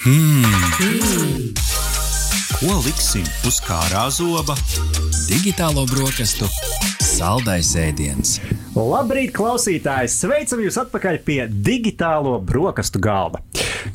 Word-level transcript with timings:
Hmm. 0.00 0.44
Ko 2.56 2.78
liksim 2.86 3.26
uz 3.44 3.58
kārā 3.60 4.06
zoba? 4.08 4.56
Digitālo 5.28 5.84
brokastu 5.90 6.48
saldais 7.04 7.74
ēdiens. 7.76 8.38
Labrīt, 8.72 9.34
klausītāji! 9.36 10.08
Sveicam 10.08 10.62
jūs 10.64 10.78
atpakaļ 10.80 11.18
pie 11.26 11.40
digitālo 11.52 12.38
brokastu 12.40 13.02
galda. 13.02 13.42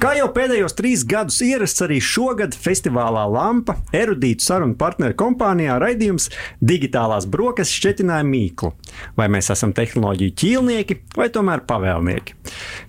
Kā 0.01 0.11
jau 0.19 0.27
pēdējos 0.35 0.77
trīs 0.77 1.05
gadus 1.09 1.39
ierasts, 1.45 1.81
arī 1.81 1.97
šogad 2.03 2.53
festivālā 2.53 3.23
Lampa 3.31 3.79
erudītu 3.95 4.45
sarunu 4.45 4.77
partneru 4.77 5.17
kompānijā 5.17 5.79
raidījums 5.81 6.29
Digitālās 6.61 7.25
brokastis 7.25 7.79
šķetināja 7.79 8.27
mīklu. 8.29 8.75
Vai 9.17 9.29
mēs 9.33 9.49
esam 9.55 9.73
tehnoloģiju 9.73 10.37
ķīlnieki 10.43 10.99
vai 11.17 11.31
tomēr 11.33 11.65
pavēlnieki? 11.65 12.37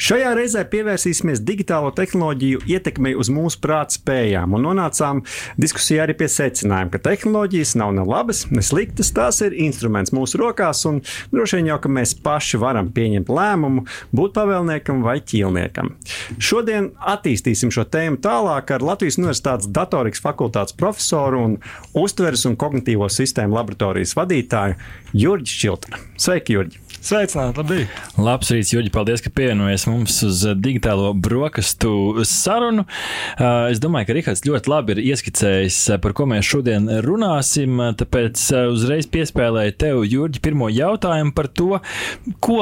Šajā 0.02 0.32
reizē 0.36 0.64
pievērsīsimies 0.70 1.42
digitālo 1.46 1.92
tehnoloģiju 1.96 2.64
ietekmei 2.68 3.14
uz 3.18 3.30
mūsu 3.32 3.60
prāta 3.62 3.96
spējām 3.96 4.56
un 4.56 4.66
nonācām 4.68 5.22
diskusijā 5.60 6.04
arī 6.04 6.16
pie 6.20 6.28
secinājuma, 6.32 6.92
ka 6.92 7.02
tehnoloģijas 7.08 7.76
nav 7.80 7.94
ne 7.96 8.04
labas, 8.06 8.44
ne 8.52 8.64
sliktas, 8.64 9.12
tās 9.16 9.40
ir 9.46 9.56
instruments 9.66 10.14
mūsu 10.16 10.40
rokās 10.42 10.84
un 10.88 11.00
droši 11.32 11.60
vien 11.60 11.70
jau, 11.72 11.80
ka 11.82 11.92
mēs 11.92 12.14
paši 12.24 12.60
varam 12.62 12.90
pieņemt 12.94 13.32
lēmumu 13.32 13.86
būt 14.16 14.36
pavēlniekam 14.36 15.02
vai 15.06 15.18
ķīlniekam. 15.24 15.94
Šodien 16.42 16.92
attīstīsim 17.14 17.72
šo 17.74 17.86
tēmu 17.90 18.20
tālāk 18.24 18.72
ar 18.76 18.84
Latvijas 18.84 19.20
Universitātes 19.20 19.70
datorikas 19.72 20.22
fakultātes 20.24 20.76
profesoru 20.76 21.44
un 21.48 21.58
uztveres 21.96 22.46
un 22.48 22.58
kognitīvo 22.60 23.08
sistēmu 23.12 23.56
laboratorijas 23.56 24.16
vadītāju 24.18 24.80
Jurģi 25.16 25.60
Čiltru. 25.62 26.02
Sveiki, 26.20 26.58
Jurģi! 26.58 26.85
Sveicināti, 27.06 27.60
labi! 27.62 27.84
Labs 28.18 28.48
rīts, 28.50 28.72
Juģi, 28.72 28.90
paldies, 28.90 29.20
ka 29.22 29.30
pievienojies 29.30 29.84
mums 29.86 30.16
uz 30.26 30.40
digitālo 30.58 31.12
brokastu 31.14 32.24
sarunu. 32.26 32.82
Uh, 33.36 33.68
es 33.70 33.78
domāju, 33.78 34.08
ka 34.08 34.16
Rihards 34.16 34.42
ļoti 34.42 34.72
labi 34.72 34.96
ir 34.96 35.00
ieskicējis, 35.12 35.76
uh, 35.92 36.00
par 36.02 36.16
ko 36.18 36.26
mēs 36.26 36.48
šodien 36.48 36.88
runāsim, 37.06 37.78
tāpēc 38.00 38.42
uzreiz 38.72 39.06
piespēlēju 39.12 39.76
tev, 39.78 40.00
Jurģi, 40.02 40.42
pirmo 40.42 40.66
jautājumu 40.72 41.30
par 41.36 41.46
to, 41.54 41.78
ko 42.42 42.58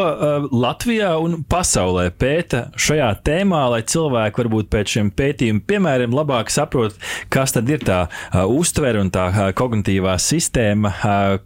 Latvijā 0.53 1.15
un 1.25 1.39
pasaulē 1.49 2.11
pēta 2.13 2.67
šajā 2.77 3.09
tēmā, 3.25 3.63
lai 3.73 3.81
cilvēki 3.95 4.45
varbūt 4.45 4.69
pēc 4.77 4.99
šiem 4.99 5.15
pētījumu 5.17 5.65
piemēriem 5.73 6.19
labāk 6.21 6.53
saprot, 6.53 7.01
kas 7.33 7.57
tad 7.57 7.73
ir 7.73 7.81
tā 7.89 8.03
uztvere 8.45 9.01
un 9.01 9.09
tā 9.15 9.31
kognitīvā 9.57 10.19
sistēma, 10.21 10.93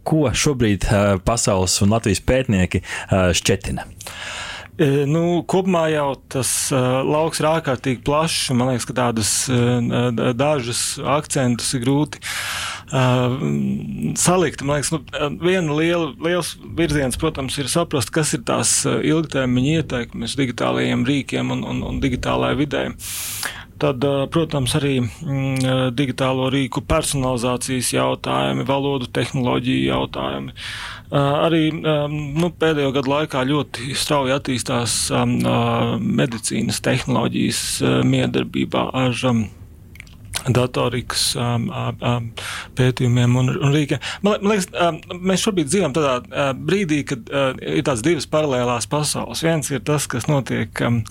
ko 0.03 0.27
šobrīd 0.35 0.91
pasaules 1.23 1.79
un 1.85 1.95
Latvijas 1.95 2.25
pētnieki 2.27 2.83
šķetina? 3.09 3.87
Nu, 4.79 5.41
kopumā 5.43 5.89
jau 5.91 6.13
tas 6.31 6.49
uh, 6.71 7.01
lauks 7.03 7.41
ir 7.41 7.49
ārkārtīgi 7.49 7.99
plašs. 8.07 8.53
Man 8.55 8.71
liekas, 8.71 8.85
ka 8.87 8.95
tādas 8.95 9.31
uh, 9.51 10.31
dažas 10.39 10.83
akcentus 11.03 11.73
ir 11.75 11.83
grūti 11.83 12.21
uh, 12.23 13.35
salikt. 14.15 14.63
Man 14.63 14.79
liekas, 14.79 14.93
nu, 14.95 15.01
viena 15.43 15.75
liela, 15.75 16.13
liels 16.23 16.53
virziens, 16.79 17.19
protams, 17.19 17.59
ir 17.59 17.67
saprast, 17.71 18.13
kas 18.15 18.31
ir 18.37 18.45
tās 18.47 18.77
ilgtermiņa 18.87 19.81
ieteikmes 19.81 20.39
digitālajiem 20.39 21.03
rīkiem 21.11 21.51
un, 21.57 21.67
un, 21.67 21.83
un 21.89 21.99
digitālajai 22.03 22.61
vidē. 22.63 22.85
Tad, 23.79 24.03
protams, 24.33 24.73
arī 24.75 24.97
mm, 24.99 25.91
digitālo 25.95 26.49
rīku 26.51 26.83
personalizācijas 26.83 27.93
jautājumi, 27.95 28.65
valodu 28.67 29.07
tehnoloģiju 29.15 29.85
jautājumi. 29.87 30.55
Arī 31.19 31.61
nu, 31.73 32.49
pēdējo 32.61 32.91
gadu 32.99 33.13
laikā 33.15 33.45
ļoti 33.49 33.95
strauji 33.97 34.35
attīstās 34.35 34.97
medicīnas 35.99 36.83
tehnoloģijas 36.85 37.63
miedarbībā 38.05 38.83
ar 38.93 39.15
datorikas 40.47 41.33
um, 41.39 41.67
um, 41.69 42.29
pētījumiem 42.77 43.35
un, 43.39 43.51
un 43.57 43.73
rīkiem. 43.75 44.01
Man, 44.25 44.39
man 44.43 44.53
liekas, 44.53 44.69
um, 44.73 44.99
mēs 45.29 45.43
šobrīd 45.45 45.69
dzīvojam 45.69 45.95
tādā 45.97 46.13
uh, 46.21 46.51
brīdī, 46.55 47.01
kad 47.09 47.31
uh, 47.33 47.51
ir 47.59 47.83
tādas 47.83 48.03
divas 48.05 48.27
paralēlās 48.31 48.87
pasaules. 48.89 49.43
Viens 49.45 49.69
ir 49.73 49.83
tas, 49.85 50.07
kas 50.09 50.29
notiek 50.29 50.81
um, 50.85 51.01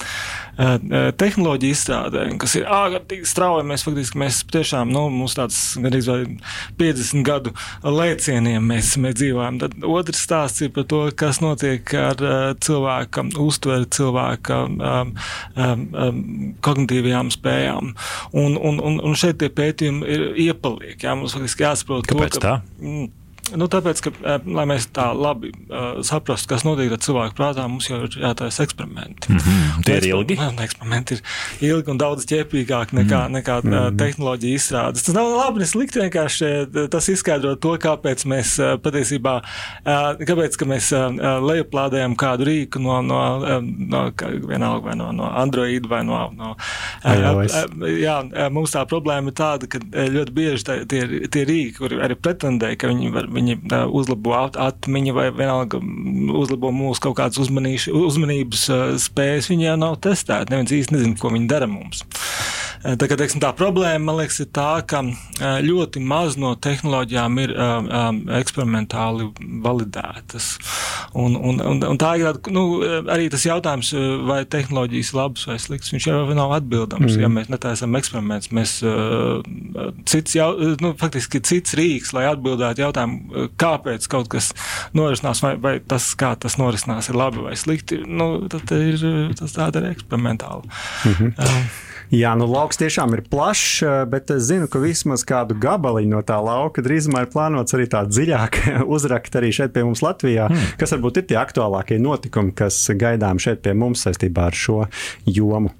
uh, 0.58 0.76
tehnoloģiju 1.20 1.76
izstrādē, 1.76 2.24
kas 2.40 2.56
ir 2.58 2.68
ārkārtīgi 2.72 3.28
strauji. 3.28 3.66
Mēs 3.68 3.84
faktiski 3.86 4.22
mēs 4.22 4.40
tiešām, 4.52 4.92
nu, 4.94 5.06
mums 5.12 5.36
tāds 5.38 5.60
gandrīz 5.78 6.10
vai 6.10 6.18
50 6.80 7.26
gadu 7.26 7.54
lēcieniem 7.84 8.64
mēs, 8.72 8.94
mēs 9.00 9.18
dzīvojam. 9.20 9.60
Tad 9.62 9.76
otrs 9.86 10.24
stāsts 10.24 10.64
ir 10.64 10.72
par 10.76 10.88
to, 10.90 11.04
kas 11.18 11.42
notiek 11.44 11.94
ar 11.98 12.24
uh, 12.24 12.38
cilvēka 12.64 13.28
uztveri, 13.42 13.88
cilvēka 13.94 14.62
um, 14.64 15.12
um, 15.56 15.86
um, 15.92 16.22
kognitīvajām 16.64 17.32
spējām. 17.34 17.94
Un, 18.32 18.56
un, 18.56 18.80
un, 18.82 19.00
un 19.04 19.17
šeit 19.18 19.38
tie 19.42 19.50
pētījumi 19.52 20.08
ir 20.08 20.26
iepaliek. 20.48 20.96
Jā, 21.02 21.14
mums 21.18 21.36
faktiski 21.36 21.66
jāsaprot, 21.66 22.08
Kāpēc 22.08 22.36
to, 22.36 22.42
ka, 22.42 22.52
tā? 22.58 22.82
Mm, 22.82 23.08
Nu, 23.56 23.68
tāpēc, 23.70 24.00
ka, 24.04 24.12
eh, 24.22 24.48
lai 24.52 24.64
mēs 24.68 24.88
tā 24.92 25.08
labi 25.16 25.50
uh, 25.52 26.00
saprastu, 26.04 26.50
kas 26.50 26.64
notiek 26.66 26.92
ar 26.92 27.00
cilvēku 27.04 27.36
prātā, 27.38 27.64
mums 27.70 27.88
jau 27.88 28.02
ir 28.04 28.16
jātaisa 28.20 28.64
eksperimenti. 28.66 29.32
Mm 29.32 29.38
-hmm. 29.38 29.84
Tie 29.86 29.96
ir 29.96 30.06
ilgi. 30.10 30.36
Eksperimenti 30.68 31.14
ir 31.14 31.22
ilgi 31.70 31.90
un 31.90 31.98
daudz 31.98 32.26
ķēpīgāki 32.28 32.98
nekā, 32.98 33.20
mm 33.28 33.34
-hmm. 33.34 33.36
nekā 33.38 33.56
uh, 33.64 33.96
tehnoloģija 33.96 34.54
izstrādes. 34.54 35.04
Tas 35.04 35.14
nav 35.14 35.30
labi, 35.36 35.60
ne 35.60 35.66
slikti. 35.66 35.98
Vienkārši 35.98 36.88
tas 36.90 37.08
izskaidro 37.08 37.54
to, 37.56 37.76
kāpēc 37.76 38.26
mēs 38.26 38.58
uh, 38.58 38.80
patiesībā, 38.80 39.40
uh, 39.40 40.18
kāpēc 40.18 40.56
ka 40.56 40.64
mēs 40.64 40.92
uh, 40.92 41.14
lejuplādējam 41.42 42.16
kādu 42.16 42.44
rīku 42.44 42.78
no, 42.78 43.02
no, 43.02 43.38
uh, 43.38 43.62
no 43.62 44.12
vienalga 44.48 44.84
vai 44.84 44.96
no, 44.96 45.12
no 45.12 45.30
Android 45.34 45.86
vai 45.86 46.04
no. 46.04 46.30
no 46.36 46.56
uh, 47.04 47.12
uh, 47.44 47.88
jā, 47.88 48.50
mums 48.50 48.70
tā 48.70 48.84
problēma 48.86 49.28
ir 49.28 49.34
tāda, 49.34 49.66
ka 49.66 49.78
ļoti 49.88 50.32
bieži 50.32 50.64
tie, 50.86 51.28
tie 51.28 51.44
rīki, 51.44 51.78
kuri 51.78 52.00
arī 52.02 52.14
pretendē, 52.14 52.76
ka 52.76 52.88
viņi 52.88 53.12
var 53.12 53.28
viņi 53.38 53.58
uzlabo 53.94 54.36
atmiņu 54.68 55.16
vai 55.16 55.28
vienalga 55.32 55.80
uzlabo 56.42 56.72
mūsu 56.74 57.06
kaut 57.08 57.18
kādas 57.20 57.40
uzmanības 57.40 58.68
spējas, 59.08 59.50
viņi 59.52 59.70
jau 59.70 59.76
nav 59.80 59.98
testēti. 60.04 60.52
Neviens 60.54 60.74
īsti 60.80 60.98
nezina, 60.98 61.18
ko 61.20 61.32
viņi 61.34 61.50
dara 61.50 61.70
mums. 61.70 62.04
Tā, 62.78 63.08
kā, 63.10 63.16
teiksim, 63.18 63.40
tā 63.42 63.50
problēma, 63.58 64.04
man 64.06 64.18
liekas, 64.20 64.38
ir 64.44 64.50
tā, 64.54 64.70
ka 64.86 65.02
ļoti 65.64 66.02
maz 66.04 66.36
no 66.38 66.52
tehnoloģijām 66.54 67.40
ir 67.42 67.54
um, 67.54 68.20
eksperimentāli 68.38 69.28
validētas. 69.64 70.50
Un, 71.18 71.34
un, 71.34 71.58
un, 71.64 71.82
un 71.88 71.98
tā 71.98 72.12
ir 72.20 72.38
nu, 72.54 72.64
arī 73.10 73.26
tas 73.32 73.46
jautājums, 73.48 73.90
vai 74.28 74.42
tehnoloģijas 74.50 75.12
labas 75.16 75.48
vai 75.50 75.58
sliktas. 75.62 75.90
Viņš 75.94 76.08
jau 76.10 76.20
nav 76.38 76.54
atbildams. 76.58 77.16
Mm. 77.16 77.24
Ja 77.24 77.32
mēs 77.32 77.50
netaisām 77.50 77.98
eksperimentus, 77.98 78.52
mēs 78.54 78.76
uh, 78.86 79.42
cits, 80.08 80.36
jau, 80.38 80.52
nu, 80.84 80.94
faktiski 81.00 81.42
cits 81.44 81.74
rīks, 81.78 82.14
lai 82.16 82.28
atbildētu 82.30 82.84
jautājumu, 82.84 83.48
kāpēc 83.60 84.06
kaut 84.12 84.30
kas 84.32 84.52
norisinās, 84.96 85.42
vai, 85.44 85.54
vai 85.60 85.74
tas, 85.82 86.12
kā 86.18 86.34
tas 86.40 86.58
norisinās, 86.60 87.10
ir 87.10 87.18
labi 87.18 87.42
vai 87.48 87.58
slikti. 87.58 88.04
Nu, 88.06 88.30
tad 88.52 88.70
ir, 88.78 89.02
tas 89.38 89.56
tāda 89.56 89.82
ir 89.82 89.92
eksperimentāla. 89.96 90.62
Mm 90.62 91.12
-hmm. 91.18 91.34
um, 91.42 91.70
Jā, 92.14 92.30
nu 92.40 92.46
lauks 92.48 92.78
tiešām 92.80 93.12
ir 93.18 93.22
plašs, 93.28 93.82
bet 94.08 94.30
es 94.32 94.46
zinu, 94.48 94.68
ka 94.70 94.80
vismaz 94.80 95.26
kādu 95.28 95.56
gabaliņu 95.60 96.14
no 96.14 96.22
tā 96.24 96.38
lauka 96.40 96.80
drīzumā 96.84 97.26
ir 97.26 97.32
plānots 97.34 97.76
arī 97.76 97.84
tā 97.92 98.04
dziļāk 98.08 98.60
uzrakt 98.94 99.36
arī 99.36 99.52
šeit 99.52 99.74
pie 99.74 99.84
mums 99.84 100.00
Latvijā, 100.04 100.48
hmm. 100.48 100.78
kas 100.80 100.96
varbūt 100.96 101.20
ir 101.20 101.28
tie 101.28 101.40
aktuālākie 101.40 102.00
notikumi, 102.00 102.54
kas 102.56 102.80
gaidām 102.96 103.42
šeit 103.42 103.60
pie 103.66 103.76
mums 103.76 104.06
saistībā 104.06 104.48
ar 104.48 104.56
šo 104.56 104.86
jomu. 105.28 105.74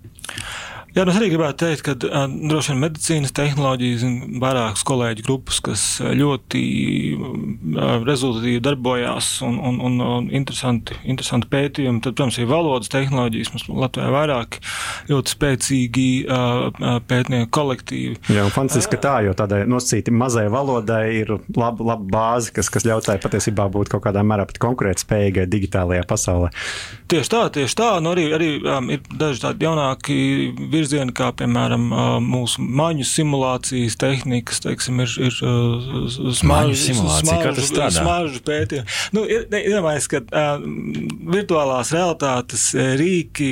Jā, 0.97 1.05
nu 1.05 1.13
es 1.13 1.19
arī 1.21 1.29
gribētu 1.31 1.67
teikt, 1.67 1.83
ka 1.85 1.93
uh, 2.09 2.25
droši 2.51 2.73
vien 2.73 2.81
medicīnas 2.83 3.35
tehnoloģijas 3.37 4.05
un 4.09 4.41
vairākas 4.43 4.83
kolēģi 4.89 5.25
grupas, 5.27 5.61
kas 5.63 5.83
ļoti 6.01 6.63
uh, 7.15 7.99
rezultatīvi 8.09 8.63
darbojās 8.65 9.29
un, 9.47 9.59
un, 9.69 9.77
un, 9.85 9.99
un 10.03 10.29
interesanti, 10.35 10.97
interesanti 11.05 11.51
pētījumi, 11.53 12.01
tad, 12.03 12.17
protams, 12.17 12.39
ir 12.41 12.49
valodas 12.51 12.91
tehnoloģijas. 12.95 13.53
Mums 13.55 13.67
Latvijā 13.69 14.09
vairāk 14.15 14.59
ļoti 15.13 15.35
spēcīgi 15.35 16.09
uh, 16.25 16.99
pētnieku 17.11 17.53
kolektīvi. 17.55 18.17
Jā, 18.33 18.49
un 18.49 18.55
fantastiski, 18.55 18.97
ka 18.97 19.03
tā, 19.05 19.15
jo 19.29 19.37
tādai 19.39 19.63
nosacīti 19.71 20.15
mazai 20.15 20.49
valodai 20.53 21.05
ir 21.21 21.35
laba, 21.55 21.93
laba 21.93 22.11
bāze, 22.17 22.51
kas, 22.57 22.73
kas 22.73 22.89
ļauj 22.89 23.05
tai 23.11 23.19
patiesībā 23.23 23.69
būt 23.77 23.93
kaut 23.93 24.07
kādā 24.09 24.25
mērā 24.27 24.49
pat 24.49 24.59
konkurētspējīgai 24.65 25.47
digitālajā 25.53 26.09
pasaulē. 26.09 26.51
Tieši 27.09 27.35
tā, 27.37 27.45
tieši 27.55 27.79
tā. 27.79 27.93
Nu, 28.05 28.17
arī 28.17 28.27
arī 28.35 28.51
um, 28.65 28.91
ir 28.93 29.05
daži 29.21 29.45
tādi 29.47 29.69
jaunāki 29.69 30.19
virzieni 30.59 30.88
virzieni, 30.89 31.13
kā 31.17 31.29
piemēram 31.37 31.89
mūsu 32.25 32.63
maņu 32.63 33.05
simulācijas 33.07 33.97
tehnikas, 34.01 34.63
teiksim, 34.65 35.03
ir, 35.05 35.13
ir 35.29 35.37
smaržu, 36.39 36.95
smaržu, 37.21 37.67
smaržu 37.99 38.43
pētījumi. 38.47 38.97
Nu, 39.17 39.25
ir, 39.29 39.47
iedomājies, 39.53 40.09
ka 40.11 40.23
uh, 40.25 40.65
virtuālās 41.35 41.93
realitātes 41.95 42.71
rīki 42.99 43.51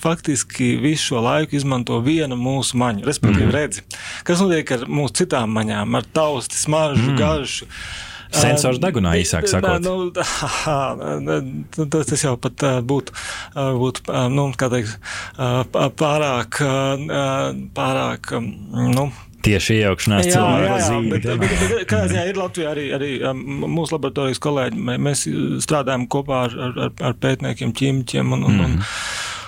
faktiski 0.00 0.76
visu 0.82 1.12
šo 1.12 1.24
laiku 1.26 1.58
izmanto 1.58 1.98
vienu 2.04 2.38
mūsu 2.38 2.78
maņu, 2.80 3.06
respektīvi 3.06 3.48
mm. 3.48 3.56
redzi. 3.56 3.86
Kas 4.26 4.42
notiek 4.42 4.76
ar 4.76 4.86
mūsu 4.90 5.22
citām 5.22 5.54
maņām, 5.56 5.98
ar 5.98 6.12
tausti, 6.16 6.58
smaržu, 6.60 7.10
mm. 7.12 7.18
garšu? 7.20 7.70
Sensors 8.34 8.80
degunā 8.82 9.16
īsāk 9.22 9.48
sakot. 9.50 9.86
Nu, 11.26 11.86
tas, 11.90 12.06
tas 12.08 12.22
jau 12.22 12.34
pat 12.40 12.62
būtu, 12.86 13.14
būtu 13.54 14.22
nu, 14.32 14.48
teikt, 14.58 14.96
pārāk, 16.00 16.60
pārāk, 17.76 18.32
nu, 18.96 19.06
tieši 19.46 19.78
iejaukšanās 19.80 20.30
cilvēku 20.30 22.00
ziņā 22.10 22.24
ir 22.30 22.40
Latvijā 22.40 22.72
arī, 22.74 22.86
arī 22.96 23.10
mūsu 23.36 23.96
laboratorijas 23.96 24.42
kolēģi? 24.42 24.82
Mēs 25.06 25.26
strādājam 25.64 26.08
kopā 26.10 26.46
ar, 26.48 26.56
ar, 26.66 26.90
ar 27.10 27.16
pētniekiem, 27.22 27.74
ķīmiķiem 27.76 28.36
un, 28.36 28.46
un, 28.48 28.56
mm. 28.56 28.64
un 28.66 28.80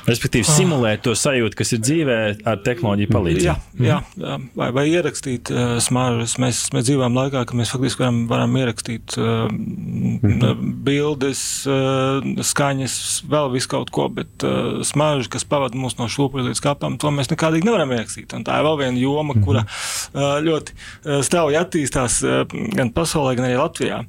Respektīvi, 0.08 0.46
ah. 0.46 0.54
simulēt 0.56 1.02
to 1.06 1.14
sajūtu, 1.18 1.58
kas 1.58 1.74
ir 1.76 1.82
dzīvē, 1.84 2.18
ar 2.48 2.60
tehnoloģiju 2.64 3.12
palīdzību. 3.12 3.44
Jā, 3.44 3.56
jā, 3.84 3.98
jā. 4.22 4.36
Vai, 4.58 4.68
vai 4.74 4.84
ierakstīt 4.90 5.52
uh, 5.52 5.76
smaržas. 5.84 6.36
Mēs, 6.42 6.62
mēs 6.74 6.86
dzīvojam 6.88 7.16
laikā, 7.18 7.44
kad 7.48 7.58
mēs 7.58 7.72
faktiski 7.74 8.04
varam, 8.04 8.22
varam 8.30 8.56
ierakstīt 8.60 9.16
uh, 9.20 9.46
mm. 9.52 10.72
bildes, 10.86 11.42
uh, 11.68 12.24
skaņas, 12.50 12.96
vēl 13.28 13.52
visu 13.54 13.72
kaut 13.72 13.92
ko, 13.94 14.08
bet 14.12 14.46
uh, 14.46 14.80
smaržas, 14.86 15.30
kas 15.32 15.46
pavada 15.48 15.78
mūs 15.78 15.98
no 16.00 16.08
šūpuļa 16.10 16.48
līdz 16.50 16.64
kapam, 16.64 16.98
to 17.00 17.12
mēs 17.14 17.30
nekādīgi 17.32 17.68
nevaram 17.68 17.92
ierakstīt. 17.96 18.32
Un 18.36 18.46
tā 18.48 18.58
ir 18.60 18.66
vēl 18.68 18.80
viena 18.82 19.02
joma, 19.02 19.36
mm. 19.36 19.44
kura 19.46 19.64
uh, 19.64 20.38
ļoti 20.44 20.74
uh, 20.74 21.20
strauji 21.26 21.60
attīstās 21.60 22.20
uh, 22.26 22.40
gan 22.78 22.92
pasaulē, 22.96 23.36
gan 23.38 23.48
arī 23.50 23.60
Latvijā. 23.60 24.02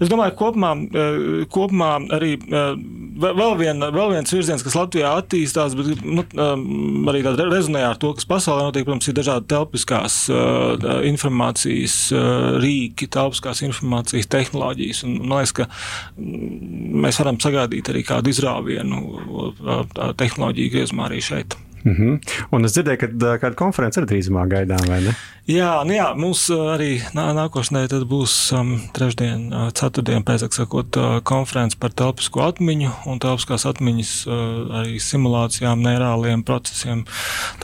Es 0.00 0.12
domāju, 0.12 0.36
kopumā, 0.38 0.74
uh, 0.78 1.20
kopumā 1.52 1.92
arī 2.16 2.36
uh, 2.38 2.72
vēl, 3.20 3.56
vien, 3.60 3.82
vēl 3.82 4.14
viens 4.14 4.34
virziens, 4.34 4.64
kas 4.64 4.78
Latvijā 4.78 5.12
attīstās, 5.18 5.39
attīstās, 5.40 5.76
bet 5.78 6.02
nu, 6.04 6.24
um, 6.36 7.08
arī 7.10 7.22
tāda 7.24 7.48
rezonē 7.48 7.82
ar 7.86 7.98
to, 8.00 8.12
kas 8.16 8.28
pasaulē 8.28 8.66
notiek. 8.68 8.86
Protams, 8.86 9.08
ir 9.08 9.16
dažādi 9.16 9.48
telpiskās 9.50 10.18
uh, 10.32 11.00
informācijas 11.08 11.96
uh, 12.14 12.60
rīki, 12.60 13.08
telpiskās 13.12 13.62
informācijas 13.66 14.30
tehnoloģijas. 14.30 15.04
Un, 15.06 15.16
man 15.24 15.40
liekas, 15.40 15.56
ka 15.60 15.68
mm, 15.70 17.00
mēs 17.06 17.20
varam 17.22 17.40
sagaidīt 17.40 17.92
arī 17.92 18.04
kādu 18.06 18.32
izrāvienu 18.32 19.02
uh, 19.08 19.82
tehnoloģiju 20.20 20.76
griezumā 20.76 21.08
arī 21.10 21.24
šeit. 21.24 21.58
Mm 21.84 21.94
-hmm. 21.94 22.20
Un 22.50 22.64
es 22.64 22.72
dzirdēju, 22.72 22.98
ka 22.98 23.36
kāda 23.40 23.54
konference 23.54 24.00
ir 24.00 24.06
drīzumā 24.06 24.48
gaidām, 24.48 24.88
vai 24.88 25.00
ne? 25.00 25.14
Jā, 25.50 25.80
nu 25.86 25.94
jā 25.96 26.06
mums 26.14 26.44
arī 26.52 27.00
nā, 27.16 27.30
nākošanai 27.34 27.88
būs 28.06 28.34
um, 28.54 28.74
trešdien, 28.94 29.48
ceturtdien, 29.74 30.22
pēc 30.26 30.44
sakot, 30.54 30.98
konference 31.26 31.78
par 31.80 31.90
telpisko 31.90 32.44
atmiņu 32.44 32.90
un 33.10 33.18
telpiskās 33.18 33.64
atmiņas 33.66 34.12
uh, 34.28 34.34
arī 34.80 35.00
simulācijām, 35.02 35.82
neirāliem 35.82 36.44
procesiem. 36.46 37.02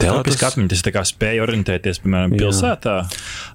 Telpiskā 0.00 0.46
tas... 0.48 0.56
atmiņa, 0.56 0.68
tas 0.72 0.82
tā 0.82 0.92
kā 0.96 1.04
spēja 1.06 1.44
orientēties, 1.44 2.00
piemēram, 2.02 2.34
pilsētā? 2.40 2.96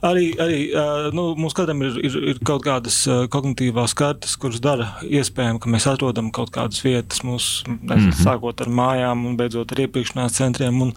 Arī, 0.07 0.31
arī 0.39 0.61
uh, 0.69 1.09
nu, 1.17 1.35
mums 1.35 1.57
katram 1.57 1.81
ir, 1.81 1.99
ir, 2.05 2.17
ir 2.31 2.41
kaut 2.47 2.63
kādas 2.69 3.01
kognitīvās 3.33 3.97
kartes, 3.97 4.37
kuras 4.39 4.63
dara 4.63 4.93
iespējami, 5.03 5.59
ka 5.59 5.73
mēs 5.75 5.89
atrodam 5.91 6.31
kaut 6.31 6.53
kādas 6.55 6.85
vietas 6.85 7.25
mūsu, 7.27 7.65
mm 7.67 7.81
-hmm. 7.89 8.15
sākot 8.21 8.63
ar 8.63 8.69
mājām 8.69 9.25
un 9.27 9.35
beidzot 9.37 9.75
ar 9.75 9.83
iepirkšanās 9.87 10.39
centriem. 10.51 10.81
Un, 10.87 10.93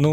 nu, 0.00 0.12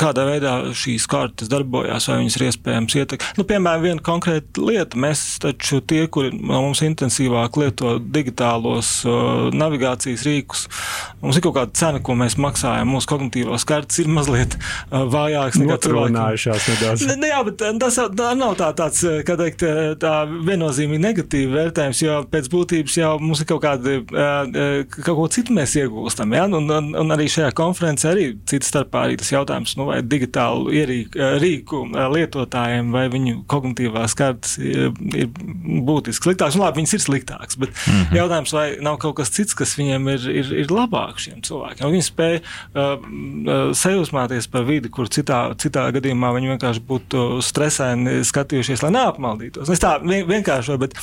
kādā 0.00 0.26
veidā 0.28 0.54
šī 0.76 0.90
šīs 0.90 1.06
kartes 1.10 1.50
darbojās, 1.50 2.08
vai 2.08 2.20
viņas 2.20 2.36
ir 2.36 2.44
iespējams 2.48 2.96
ietekmēt. 3.00 3.38
Nu, 3.38 3.46
piemēram, 3.48 3.84
viena 3.84 4.04
konkrēta 4.04 4.64
lieta. 4.64 4.98
Mēs 5.00 5.38
taču 5.42 5.80
tie, 5.80 6.06
kuri 6.12 6.32
no 6.34 6.62
mums 6.64 6.82
intensīvāk 6.84 7.58
lieto 7.60 7.98
digitālos 8.00 9.00
navigācijas 9.54 10.24
rīkus, 10.26 10.66
mums 11.22 11.38
ir 11.38 11.44
kaut 11.46 11.56
kāda 11.58 11.76
cena, 11.80 12.02
ko 12.02 12.16
mēs 12.18 12.38
maksājam. 12.40 12.90
Mūsu 12.90 13.10
kognitīvās 13.12 13.66
kartes 13.68 14.00
ir 14.02 14.10
mazliet 14.10 14.56
vājākas 14.90 15.60
nekā 15.62 15.78
cilvēkiem. 15.86 17.06
Ne, 17.10 17.18
ne, 17.20 17.30
jā, 17.30 17.40
bet 17.46 17.64
tas 17.82 18.00
tā 18.16 18.32
nav 18.38 18.56
tā, 18.58 18.72
tāds, 18.76 19.04
kā 19.26 19.36
teikt, 19.40 19.64
tā 20.02 20.14
viennozīmīgi 20.30 21.02
negatīvi 21.04 21.54
vērtējums, 21.54 22.02
jo 22.04 22.18
pēc 22.30 22.50
būtības 22.52 22.98
jau 23.00 23.14
mums 23.22 23.42
ir 23.42 23.50
kaut 23.50 23.62
kāda, 23.64 23.98
uh, 24.00 24.82
kaut 24.98 25.14
ko 25.16 25.28
citu 25.32 25.56
mēs 25.56 25.76
iegūstam. 25.80 26.34
Ja? 26.36 26.46
Un, 26.50 26.66
un, 26.70 26.92
un 26.98 27.09
arī 27.14 27.26
šajā 27.30 27.50
konferencē 27.56 28.10
arī 28.12 28.26
cits 28.50 28.70
starpā 28.70 29.04
arī 29.06 29.18
tas 29.20 29.30
jautājums, 29.32 29.76
nu, 29.78 29.86
vai 29.88 30.00
digitālu 30.06 30.72
ierīku, 30.74 31.20
rīku 31.42 31.82
lietotājiem, 32.14 32.90
vai 32.94 33.06
viņu 33.12 33.44
kognitīvās 33.50 34.16
kartes 34.18 34.56
ir, 34.62 34.90
ir 35.16 35.30
būtiski 35.86 36.30
sliktākas. 36.30 36.58
Nu, 36.58 36.64
labi, 36.64 36.80
viņas 36.80 36.96
ir 36.96 37.04
sliktākas, 37.04 37.58
bet 37.60 37.72
mm 37.74 37.92
-hmm. 37.92 38.18
jautājums, 38.20 38.54
vai 38.56 38.66
nav 38.84 38.98
kaut 39.02 39.16
kas 39.20 39.32
cits, 39.34 39.54
kas 39.54 39.76
viņiem 39.78 40.08
ir, 40.14 40.28
ir, 40.42 40.52
ir 40.64 40.74
labāk 40.74 41.18
šiem 41.22 41.42
cilvēkiem. 41.46 41.90
Viņi 41.90 42.06
spēj 42.06 42.36
uh, 42.40 43.72
sajūsmāties 43.76 44.50
par 44.50 44.64
vidi, 44.68 44.88
kur 44.88 45.08
citā, 45.08 45.40
citā 45.58 45.88
gadījumā 45.94 46.32
viņi 46.36 46.54
vienkārši 46.54 46.84
būtu 46.86 47.26
stresaini 47.44 48.20
skatījušies, 48.26 48.82
lai 48.84 48.92
neapmaldītos. 48.98 49.70
Es 49.70 49.82
tā 49.82 49.96
vienkārši, 50.04 50.78
bet, 50.80 50.96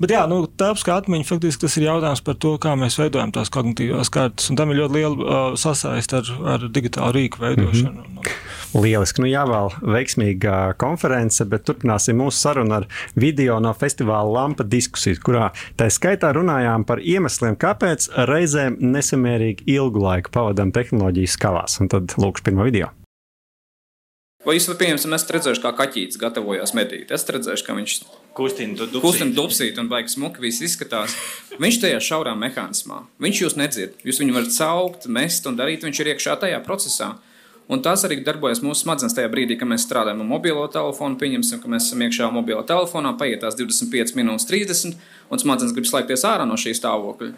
bet 0.00 0.10
jā, 0.10 0.26
nu, 0.30 0.44
tāpēc 0.46 0.84
kā 0.86 0.98
atmiņa 1.00 1.28
faktiski 1.28 1.66
tas 1.66 1.76
ir 1.76 1.88
jautājums 1.88 2.22
par 2.26 2.38
to, 2.42 2.56
kā 2.62 2.74
mēs 2.78 2.98
veidojam 3.00 3.32
tās 3.34 3.52
kognitīvās 3.54 4.10
kartes, 4.12 4.50
un 4.50 4.58
tam 4.58 4.72
ir 4.72 4.82
ļoti 4.82 4.98
liela 4.98 5.16
uh, 5.16 5.45
sasaist 5.56 6.12
ar, 6.16 6.32
ar 6.56 6.68
digitālu 6.68 7.12
rīku 7.20 7.40
veidošanu. 7.40 8.02
Mm 8.02 8.16
-hmm. 8.16 8.42
Lieliski. 8.74 9.22
Nu, 9.22 9.28
jāvēl 9.30 9.70
veiksmīga 9.82 10.74
konference, 10.80 11.44
bet 11.44 11.64
turpināsim 11.68 12.18
mūsu 12.20 12.42
sarunu 12.42 12.74
ar 12.80 12.86
video 13.14 13.60
no 13.60 13.72
festivāla 13.72 14.32
Lampa 14.32 14.64
diskusijas, 14.64 15.18
kurā 15.18 15.50
tā 15.76 15.88
skaitā 15.92 16.32
runājām 16.36 16.84
par 16.84 16.98
iemesliem, 16.98 17.56
kāpēc 17.56 18.10
reizēm 18.28 18.76
nesamērīgi 18.80 19.64
ilgu 19.78 20.02
laiku 20.02 20.30
pavadām 20.30 20.72
tehnoloģijas 20.72 21.38
skavās. 21.38 21.80
Un 21.80 21.88
tad 21.88 22.18
lūkšu 22.20 22.42
pirmo 22.50 22.68
video. 22.68 22.92
Vai 24.46 24.54
jūs 24.54 24.68
pieņemsim, 24.78 25.14
esat 25.16 25.32
redzējuši, 25.34 25.62
kā 25.64 25.72
kaķis 25.74 26.18
gatavojas 26.22 26.70
medīt? 26.78 27.10
Es 27.10 27.26
redzēju, 27.26 27.64
ka 27.66 27.74
viņš 27.74 27.94
kustina 28.36 28.76
dubsīt. 28.78 29.00
Kustina 29.02 29.34
dubsīt 29.34 29.80
un 29.82 29.88
baigs 29.90 30.14
smuki 30.14 30.44
viss 30.44 30.62
izskatās. 30.62 31.16
Viņš 31.58 31.80
tajā 31.82 31.96
šaurā 32.06 32.36
mehānismā. 32.38 33.00
Viņš 33.24 33.40
jūs 33.42 33.56
nedzird. 33.58 33.96
Jūs 34.06 34.20
viņu 34.22 34.36
varat 34.36 34.54
saukt, 34.54 35.08
mest 35.10 35.48
un 35.50 35.58
darīt. 35.58 35.82
Viņš 35.82 36.02
ir 36.02 36.12
iekšā 36.12 36.36
tajā 36.44 36.60
procesā. 36.62 37.16
Un 37.66 37.82
tas 37.82 38.04
arī 38.06 38.20
darbojas 38.22 38.60
mūsu 38.62 38.84
smadzenes 38.84 39.16
tajā 39.16 39.26
brīdī, 39.32 39.56
kad 39.58 39.66
mēs 39.66 39.82
strādājam 39.88 40.22
ar 40.22 40.28
mobilo 40.30 40.68
telefonu. 40.70 41.18
Pieņemsim, 41.18 41.58
ka 41.58 41.70
mēs 41.72 41.88
esam 41.88 42.04
iekšā 42.06 42.28
mobilā 42.30 42.62
telefonā, 42.68 43.16
paiet 43.18 43.42
tās 43.42 43.58
25 43.58 44.14
minūtes, 44.14 44.46
30, 44.46 44.94
un 45.26 45.42
smadzenes 45.42 45.74
grib 45.74 45.90
slēgties 45.90 46.22
ārā 46.28 46.46
no 46.46 46.54
šī 46.54 46.76
stāvokļa. 46.78 47.32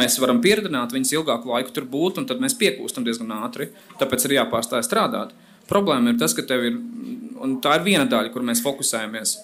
Mēs 0.00 0.16
varam 0.24 0.40
pieredzināt 0.44 0.96
viņas 0.96 1.12
ilgāku 1.18 1.52
laiku 1.52 1.76
tur 1.76 1.84
būt, 1.92 2.22
un 2.22 2.28
tad 2.28 2.40
mēs 2.40 2.56
piekūstam 2.56 3.04
diezgan 3.04 3.36
ātri. 3.42 3.68
Tāpēc 4.00 4.24
ir 4.24 4.38
jāpārstāj 4.38 4.84
strādāt. 4.88 5.36
Problēma 5.70 6.12
ir 6.12 6.20
tas, 6.20 6.34
ka 6.36 6.44
tev 6.46 6.64
ir, 6.68 6.78
un 7.42 7.58
tā 7.62 7.78
ir 7.78 7.86
viena 7.86 8.06
daļa, 8.08 8.32
kur 8.34 8.44
mēs 8.46 8.62
fokusējamies. 8.64 9.36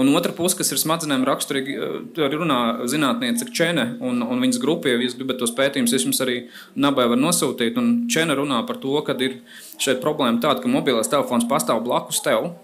Un 0.00 0.08
otra 0.16 0.32
puse, 0.32 0.56
kas 0.56 0.70
ir 0.72 0.80
smadzenēm 0.80 1.24
raksturīga, 1.28 1.72
eh, 1.76 2.20
arī 2.24 2.38
runā 2.40 2.58
zinātniece 2.88 3.44
Čene 3.52 3.98
un, 4.00 4.22
un 4.24 4.40
viņas 4.40 4.60
grupa, 4.60 4.88
ja 4.88 4.96
jūs 4.96 5.18
gribat 5.18 5.36
tos 5.42 5.52
pētījumus, 5.52 5.92
es 5.92 6.06
jums 6.06 6.20
arī 6.24 6.36
nabai 6.74 7.04
varu 7.10 7.20
nosūtīt. 7.20 7.76
Un 7.76 8.08
Čene 8.08 8.36
runā 8.38 8.62
par 8.66 8.80
to, 8.80 8.94
ka 9.04 9.12
ir 9.20 9.40
šeit 9.76 10.00
problēma 10.00 10.40
tāda, 10.40 10.62
ka 10.62 10.72
mobilais 10.72 11.12
telefons 11.12 11.44
pastāv 11.48 11.84
blakus 11.84 12.22
tev. 12.24 12.54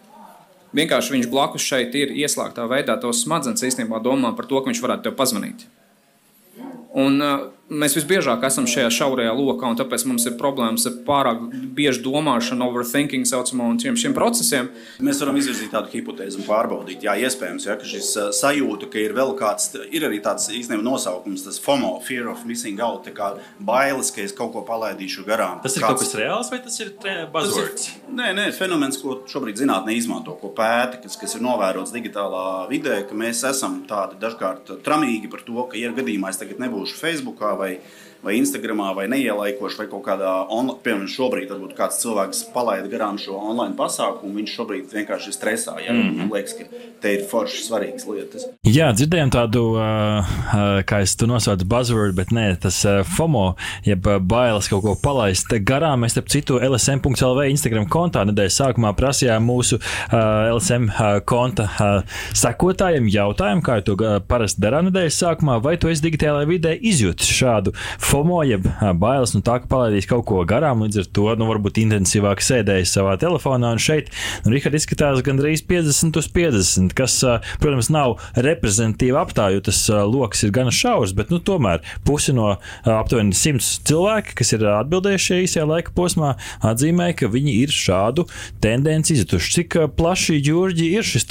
Vienkārši 0.76 1.14
viņš 1.16 1.28
blakus 1.28 1.64
šeit 1.64 1.94
ir 1.96 2.16
ieslēgtā 2.16 2.64
veidā, 2.68 2.96
tos 3.00 3.20
smadzenes 3.24 3.64
īstenībā 3.64 4.00
domā 4.04 4.34
par 4.36 4.48
to, 4.48 4.60
ka 4.60 4.72
viņš 4.72 4.82
varētu 4.84 5.08
tev 5.08 5.16
pazvanīt. 5.20 5.68
Un, 6.96 7.20
uh, 7.20 7.46
Mēs 7.68 7.92
visbiežāk 7.98 8.44
esam 8.48 8.64
šajā 8.64 8.88
šaurajā 8.96 9.32
lokā, 9.36 9.68
un 9.68 9.76
tāpēc 9.76 10.06
mums 10.08 10.24
ir 10.24 10.38
problēmas 10.40 10.86
ar 10.88 10.94
pārāk 11.04 11.42
biežu 11.76 12.00
domāšanu, 12.06 12.64
overthinking, 12.64 13.28
saucamo, 13.28 13.66
un 13.68 13.76
šiem, 13.82 13.98
šiem 14.00 14.14
procesiem. 14.16 14.70
Mēs 15.04 15.20
varam 15.20 15.36
izvirzīt 15.36 15.74
tādu 15.74 15.92
hipotēzi 15.92 16.40
un 16.40 16.46
pārbaudīt, 16.48 17.04
jā, 17.04 17.18
iespējams, 17.28 17.66
ja, 17.68 17.76
ka 17.76 17.88
šis 17.88 18.08
uh, 18.16 18.30
sajūta, 18.32 18.88
ka 18.88 19.02
ir 19.02 19.12
vēl 19.16 19.34
kāds, 19.36 19.74
ir 19.84 20.06
arī 20.08 20.22
tāds 20.24 20.48
īstenībā 20.48 20.80
nosaukums, 20.86 21.44
tas 21.44 21.60
FOMO, 21.60 21.98
Fear 22.06 22.30
of 22.32 22.46
Missing 22.48 22.80
Out, 22.80 23.04
tā 23.10 23.12
kā 23.12 23.34
bailes, 23.60 24.14
ka 24.16 24.24
es 24.24 24.32
kaut 24.32 24.54
ko 24.56 24.64
palaidīšu 24.64 25.26
garām. 25.28 25.60
Tas 25.60 25.76
ir 25.76 25.84
kāds... 25.84 26.00
kaut 26.00 26.06
kas 26.06 26.16
reāls 26.22 26.48
vai 26.54 26.62
tas 26.64 26.80
ir 26.80 26.94
buzzwords? 27.34 27.90
Ir, 27.92 28.08
nē, 28.16 28.30
nē, 28.40 28.48
fenomens, 28.56 28.96
ko 29.02 29.18
šobrīd 29.28 29.60
zinātnē 29.60 29.92
izmanto, 29.98 30.38
ko 30.40 30.54
pēta, 30.56 31.02
kas, 31.04 31.20
kas 31.20 31.36
ir 31.36 31.44
novērots 31.44 31.92
digitālā 31.92 32.64
vidē, 32.72 33.02
ka 33.04 33.18
mēs 33.18 33.44
esam 33.52 33.82
tādi 33.90 34.16
dažkārt 34.24 34.72
tramīgi 34.88 35.28
par 35.28 35.44
to, 35.44 35.60
ka, 35.68 35.76
ja 35.76 35.92
gadījumā 35.92 36.32
es 36.32 36.40
tagad 36.40 36.64
nebūšu 36.64 36.96
Facebookā, 36.96 37.57
vai, 37.58 37.80
vai 38.22 38.34
Instagramā, 38.38 38.90
vai 38.96 39.06
neielaikoši, 39.10 39.78
vai 39.78 39.86
kaut 39.90 40.02
kādā, 40.06 40.32
on, 40.54 40.72
piemēram, 40.82 41.06
šobrīd 41.10 41.52
varbūt 41.52 41.74
kāds 41.78 42.00
cilvēks 42.02 42.42
palaida 42.54 42.90
garām 42.90 43.18
šo 43.20 43.36
online 43.38 43.76
pasākumu, 43.78 44.34
viņš 44.40 44.54
šobrīd 44.58 44.94
vienkārši 44.94 45.30
ir 45.30 45.36
stresā. 45.36 45.76
Ja? 45.84 45.92
Mm 45.92 46.02
-hmm. 46.02 46.16
Man 46.18 46.32
liekas, 46.34 46.56
ka 46.58 46.64
te 47.00 47.14
ir 47.14 47.24
forši 47.30 47.62
svarīgas 47.68 48.08
lietas. 48.10 48.46
Jā, 48.66 48.90
dzirdējām 48.92 49.30
tādu, 49.30 49.62
uh, 49.78 50.26
uh, 50.26 50.80
kā 50.82 51.00
es 51.02 51.16
to 51.16 51.26
nosaucu, 51.26 51.64
buzzword, 51.64 52.14
bet 52.14 52.34
nē, 52.34 52.56
tas 52.60 52.84
uh, 52.84 53.04
FOMO, 53.16 53.54
jeb 53.84 54.08
bailes 54.20 54.68
kaut 54.68 54.82
ko 54.82 54.96
palaist 55.02 55.46
garām. 55.60 56.02
Mēs, 56.02 56.16
starp 56.16 56.28
citu, 56.28 56.58
LSM.CLV 56.58 57.48
Instagram 57.50 57.86
kontā 57.86 58.24
nedēļas 58.24 58.58
sākumā 58.60 58.92
prasījām 58.98 59.46
mūsu 59.46 59.78
LSM 60.10 60.90
konta 61.24 61.68
sekotājiem 62.34 63.08
jautājumu, 63.08 63.62
kā 63.62 63.80
to 63.84 63.96
parasti 64.28 64.60
darām 64.60 64.88
nedēļas 64.90 65.22
sākumā, 65.22 65.62
vai 65.62 65.76
tu 65.76 65.88
esi 65.88 66.02
digitālajā 66.02 66.48
vidē 66.48 66.74
izjūtis 66.80 67.30
šādu 67.30 67.72
FOMO, 68.08 68.38
jeb 68.48 68.64
bailes 68.96 69.34
no 69.34 69.42
tā, 69.44 69.58
ka 69.60 69.68
palaidīs 69.68 70.06
kaut 70.08 70.24
ko 70.30 70.40
garām, 70.48 70.80
līdz 70.80 71.02
ar 71.02 71.08
to 71.12 71.32
nu, 71.36 71.44
varbūt 71.50 71.76
intensīvāk 71.82 72.40
sēdējis 72.40 72.94
savā 72.96 73.18
telefonā. 73.20 73.74
Un 73.76 73.82
šeit, 73.82 74.08
nu, 74.46 74.52
Rihard, 74.54 74.78
izskatās 74.78 75.20
gandrīz 75.26 75.60
50 75.68 76.16
uz 76.16 76.28
50, 76.32 76.94
kas, 76.96 77.18
protams, 77.60 77.90
nav 77.92 78.16
reprezentatīva 78.32 79.20
aptāja, 79.26 79.58
jo 79.58 79.64
tas 79.66 79.82
lokus 80.08 80.46
ir 80.46 80.54
gana 80.56 80.72
šaurs, 80.72 81.12
bet 81.18 81.28
nu, 81.34 81.36
tomēr 81.44 81.84
pusi 82.08 82.32
no 82.32 82.54
aptuveni 82.88 83.36
100 83.36 83.60
cilvēki, 83.90 84.38
kas 84.40 84.54
ir 84.56 84.64
atbildējuši 84.72 85.28
šajā 85.28 85.44
īsajā 85.44 85.68
laika 85.68 85.92
posmā, 85.98 86.32
atzīmē, 86.64 87.10
ka 87.18 87.28
viņi 87.28 87.58
ir 87.66 87.76
šādu 87.76 88.24
tendenci 88.64 89.18
izjutuši. 89.18 89.54
Cik 89.58 89.78
plaši, 90.00 90.38
Jurģi, 90.48 90.88
ir 90.96 91.04
šis 91.04 91.28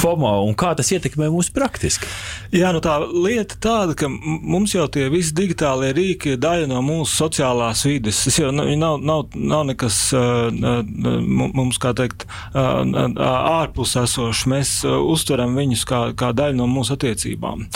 FOMO 0.00 0.34
un 0.48 0.58
kā 0.58 0.74
tas 0.74 0.90
ietekmē 0.98 1.30
mūs 1.30 1.54
praktiski? 1.54 2.10
Jā, 2.58 2.74
nu 2.74 2.82
tā 2.82 2.98
lieta 3.06 3.54
tāda, 3.62 3.94
ka 3.94 4.10
mums 4.10 4.74
jau 4.74 4.90
tie 4.90 5.06
visi 5.12 5.36
digitālie 5.36 5.94
rīki 5.94 6.07
ir 6.12 6.38
daļa 6.40 6.68
no 6.70 6.80
mūsu 6.84 7.24
sociālās 7.24 7.84
vides. 7.88 8.20
Tas 8.26 8.38
jau 8.40 8.52
nav, 8.54 8.70
nav, 9.02 9.34
nav 9.34 9.64
nekas 9.68 9.98
mums, 10.14 11.80
kā 11.82 11.92
teikt, 11.98 12.26
ārpus 12.54 13.96
esošs. 14.02 14.46
Mēs 14.50 14.74
uztveram 14.84 15.56
viņus 15.58 15.84
kā, 15.88 16.02
kā 16.18 16.32
daļu 16.36 16.60
no 16.60 16.68
mūsu 16.70 16.96
attiecībām. 16.96 17.66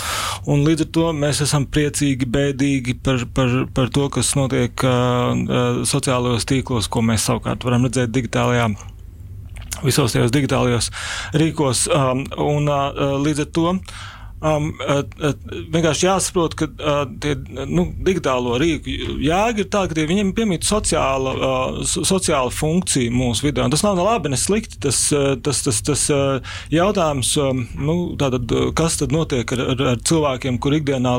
Un 0.51 0.65
līdz 0.67 0.87
ar 0.87 0.93
to 0.97 1.09
mēs 1.17 1.43
esam 1.45 1.67
priecīgi, 1.67 2.29
bēdīgi 2.33 2.99
par, 3.05 3.27
par, 3.35 3.59
par 3.75 3.93
to, 3.95 4.09
kas 4.17 4.35
notiek 4.39 4.87
sociālajos 5.93 6.49
tīklos, 6.49 6.91
ko 6.93 7.05
mēs 7.07 7.29
savukārt 7.29 7.67
varam 7.69 7.87
redzēt 7.89 8.15
digitālajā 8.15 8.73
visos 9.83 10.15
tajos 10.15 10.33
digitālajos 10.35 10.91
rīkos. 11.39 11.87
Um, 11.91 12.25
un 12.39 12.69
uh, 12.71 13.19
līdz 13.23 13.47
ar 13.47 13.53
to 13.57 13.77
Um, 14.43 14.73
uh, 14.83 15.05
uh, 15.23 15.37
vienkārši 15.71 16.09
jāsaprot, 16.09 16.57
ka 16.59 16.67
uh, 16.67 17.03
tie 17.23 17.37
nu, 17.71 17.85
digitālo 18.03 18.57
rīku 18.59 18.91
jēga 19.23 19.63
ir 19.63 19.69
tāda, 19.71 19.95
ka 19.95 20.07
viņiem 20.09 20.33
piemīt 20.35 20.67
sociāla, 20.67 21.35
uh, 21.37 21.77
sociāla 21.87 22.51
funkcija 22.51 23.13
mūsu 23.15 23.47
vidē. 23.47 23.63
Un 23.63 23.71
tas 23.71 23.85
nav 23.87 23.95
ne 23.99 24.03
labi, 24.03 24.33
ne 24.33 24.39
slikti. 24.41 24.81
Tas, 24.83 24.99
uh, 25.15 25.37
tas, 25.39 25.61
tas, 25.63 25.79
tas 25.87 26.03
uh, 26.11 26.57
jautājums, 26.75 27.31
um, 27.39 27.61
nu, 27.79 27.97
tātad, 28.19 28.51
kas 28.79 28.99
tad 28.99 29.15
notiek 29.15 29.55
ar, 29.55 29.63
ar, 29.77 29.85
ar 29.93 30.03
cilvēkiem, 30.11 30.59
kur 30.63 30.75
ikdienā 30.75 31.15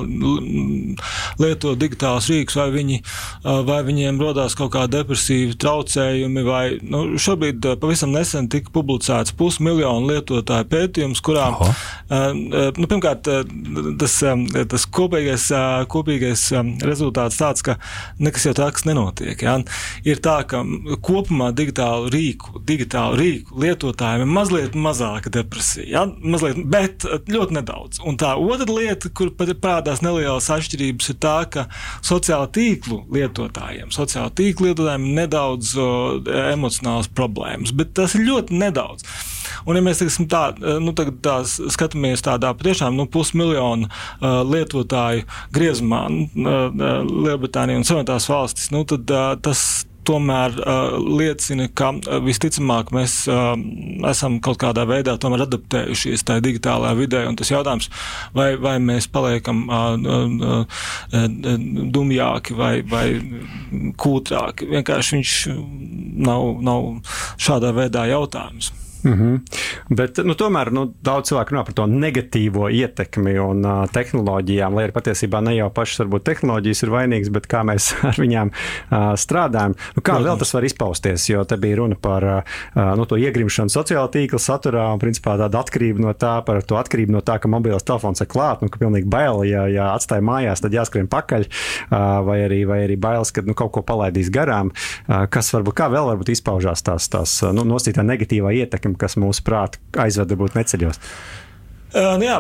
lieto 1.39 1.77
digitālus 1.79 2.27
rīkus, 2.33 2.59
vai, 2.59 2.67
viņi, 2.75 2.99
uh, 2.99 3.61
vai 3.67 3.79
viņiem 3.87 4.19
rodās 4.19 4.57
kaut 4.59 4.73
kādi 4.75 4.97
depresīvi 4.97 5.55
traucējumi, 5.63 6.43
vai 6.43 6.63
nu, 6.83 7.05
šobrīd 7.15 7.71
uh, 7.71 7.79
pavisam 7.79 8.11
nesen 8.11 8.51
tika 8.51 8.73
publicēts 8.75 9.31
pusmiljonu 9.39 10.11
lietotāju 10.11 10.69
pētījums, 10.75 11.23
kurā, 11.23 11.49
uh, 11.55 11.83
uh, 12.11 12.31
nu, 12.35 12.89
pirmkārt, 12.89 13.12
pirmkārt, 13.13 13.27
eh, 13.27 13.97
tas, 13.97 14.23
eh, 14.23 14.65
tas 14.65 14.85
kopīgais, 14.85 15.51
eh, 15.51 15.85
kopīgais 15.85 16.51
rezultāts 16.81 17.37
tāds, 17.37 17.63
ka 17.63 17.77
nekas 18.19 18.45
jau 18.45 18.53
tāds 18.53 18.83
nenotiek. 18.85 19.41
Ja? 19.41 19.63
Ir 20.03 20.17
tā, 20.17 20.45
ka 20.47 20.63
kopumā 21.01 21.53
digitālu 21.53 22.09
rīku, 22.09 22.63
digitālu 22.63 23.17
rīku 23.17 23.59
lietotājiem 23.59 24.21
ir 24.21 24.25
mazliet 24.25 24.73
mazāka 24.73 25.29
depresija, 25.29 25.87
ja? 25.87 26.05
mazliet, 26.05 26.63
bet 26.69 26.99
ļoti 26.99 27.51
nedaudz. 27.51 27.99
Un 28.05 28.17
tā 28.17 28.35
otra 28.37 28.65
lieta, 28.73 29.09
kur 29.09 29.29
parādās 29.29 30.01
nelielas 30.01 30.49
atšķirības, 30.49 31.09
ir 31.09 31.15
tā, 31.15 31.49
ka 31.49 31.67
sociālo 32.01 32.47
tīklu 32.47 33.05
lietotājiem, 33.11 33.91
sociālo 33.91 34.31
tīklu 34.31 34.71
lietotājiem 34.71 35.07
ir 35.07 35.15
nedaudz 35.23 35.75
o, 35.77 36.19
emocionāls 36.53 37.09
problēmas, 37.13 37.73
bet 37.75 37.93
tas 37.93 38.15
ir 38.15 38.27
ļoti 38.27 38.57
nedaudz. 38.57 39.03
Un, 39.65 39.77
ja 39.77 39.83
mēs 39.85 40.01
teiksim, 40.01 40.27
tā, 40.31 40.43
nu, 40.83 40.93
tā 40.93 41.35
skatāmies 41.47 42.23
tādā 42.25 42.51
patiešām 42.57 42.95
nu, 42.97 43.02
pusmiljonu 43.11 43.89
uh, 43.89 44.41
lietotāju 44.47 45.27
griezumā, 45.55 46.03
nu, 46.11 46.27
uh, 46.43 47.01
Lielbritānija 47.03 47.81
un 47.81 47.87
Savienotās 47.87 48.29
valstis, 48.31 48.69
nu, 48.73 48.83
tad 48.87 49.09
uh, 49.11 49.33
tas 49.43 49.83
tomēr 50.07 50.57
uh, 50.59 50.95
liecina, 50.99 51.67
ka 51.75 51.91
uh, 51.95 52.17
visticamāk 52.23 52.91
mēs 52.95 53.15
uh, 53.31 53.53
esam 54.09 54.39
kaut 54.43 54.59
kādā 54.61 54.85
veidā 54.89 55.15
adaptējušies 55.15 56.25
tajā 56.27 56.43
digitālajā 56.43 56.97
vidē. 56.99 57.23
Tas 57.39 57.51
jautājums, 57.53 57.89
vai, 58.35 58.53
vai 58.61 58.77
mēs 58.83 59.07
paliekam 59.11 59.65
uh, 59.69 59.95
uh, 59.95 60.85
uh, 61.13 61.27
dumjāki 61.95 62.57
vai, 62.59 62.73
vai 62.83 63.07
kūtrāki, 63.99 64.69
vienkārši 64.75 65.19
viņš 65.19 65.35
nav, 66.27 66.47
nav 66.63 66.89
šādā 67.41 67.73
veidā 67.75 68.07
jautājums. 68.11 68.73
Mm 69.03 69.13
-hmm. 69.13 69.39
Bet, 69.89 70.17
nu, 70.23 70.33
tomēr 70.33 70.71
nu, 70.71 70.93
daudz 71.01 71.27
cilvēku 71.29 71.53
runā 71.53 71.63
par 71.65 71.73
to 71.73 71.85
negatīvo 71.85 72.69
ietekmi 72.71 73.39
un 73.39 73.65
uh, 73.65 73.89
tehnoloģijām, 73.91 74.75
lai 74.75 74.83
arī 74.87 74.93
patiesībā 74.95 75.41
ne 75.43 75.55
jau 75.55 75.69
pašas 75.69 75.99
varbūt 75.99 76.23
tehnoloģijas 76.23 76.83
ir 76.83 76.89
vainīgas, 76.89 77.31
bet 77.31 77.47
kā 77.47 77.63
mēs 77.67 77.93
ar 78.09 78.15
viņām 78.15 78.51
uh, 78.51 78.97
strādājam. 79.19 79.75
Nu, 79.95 80.01
kā 80.01 80.11
Protams. 80.11 80.25
vēl 80.25 80.37
tas 80.39 80.53
var 80.53 80.63
izpausties? 80.63 81.29
Jo 81.29 81.43
te 81.43 81.57
bija 81.57 81.75
runa 81.75 81.95
par 82.01 82.23
uh, 82.23 82.41
nu, 82.97 83.05
to 83.05 83.15
iegrimšanu 83.17 83.69
sociālā 83.69 84.07
tīkla 84.07 84.39
saturā 84.39 84.93
un 84.93 84.99
principā 84.99 85.37
tāda 85.37 85.59
atkarība 85.59 85.99
no 85.99 86.13
tā, 86.13 86.41
par 86.45 86.61
to 86.61 86.75
atkarību 86.75 87.11
no 87.11 87.21
tā, 87.21 87.39
ka 87.39 87.47
mobilais 87.47 87.83
telefons 87.83 88.21
ir 88.21 88.27
klāt, 88.27 88.61
nu, 88.61 88.69
ka 88.69 88.79
pilnīgi 88.79 89.09
bail, 89.09 89.43
ja, 89.43 89.67
ja 89.67 89.93
atstāja 89.95 90.21
mājās, 90.21 90.61
tad 90.61 90.73
jāskrien 90.73 91.07
pakaļ, 91.07 91.41
uh, 91.41 92.23
vai 92.25 92.39
arī, 92.47 92.65
vai 92.65 92.83
arī 92.87 92.95
bailes, 92.95 93.31
ka 93.31 93.41
nu, 93.41 93.53
kaut 93.53 93.71
ko 93.71 93.81
palaidīs 93.81 94.31
garām. 94.31 94.71
Uh, 95.07 95.25
kas 95.29 95.53
varbūt 95.53 95.75
kā 95.75 95.89
vēl 95.91 96.07
varbūt 96.07 96.29
izpaužās 96.29 96.81
tās, 96.81 97.09
tās 97.09 97.41
nu, 97.53 97.63
nosītā 97.67 98.03
negatīvā 98.03 98.53
ietekme 98.53 98.92
kas 98.99 99.17
mūsuprāt 99.19 99.79
aizveda 99.99 100.37
būt 100.39 100.57
neceļos. 100.59 100.99
Uh, 101.93 102.17
jā, 102.23 102.37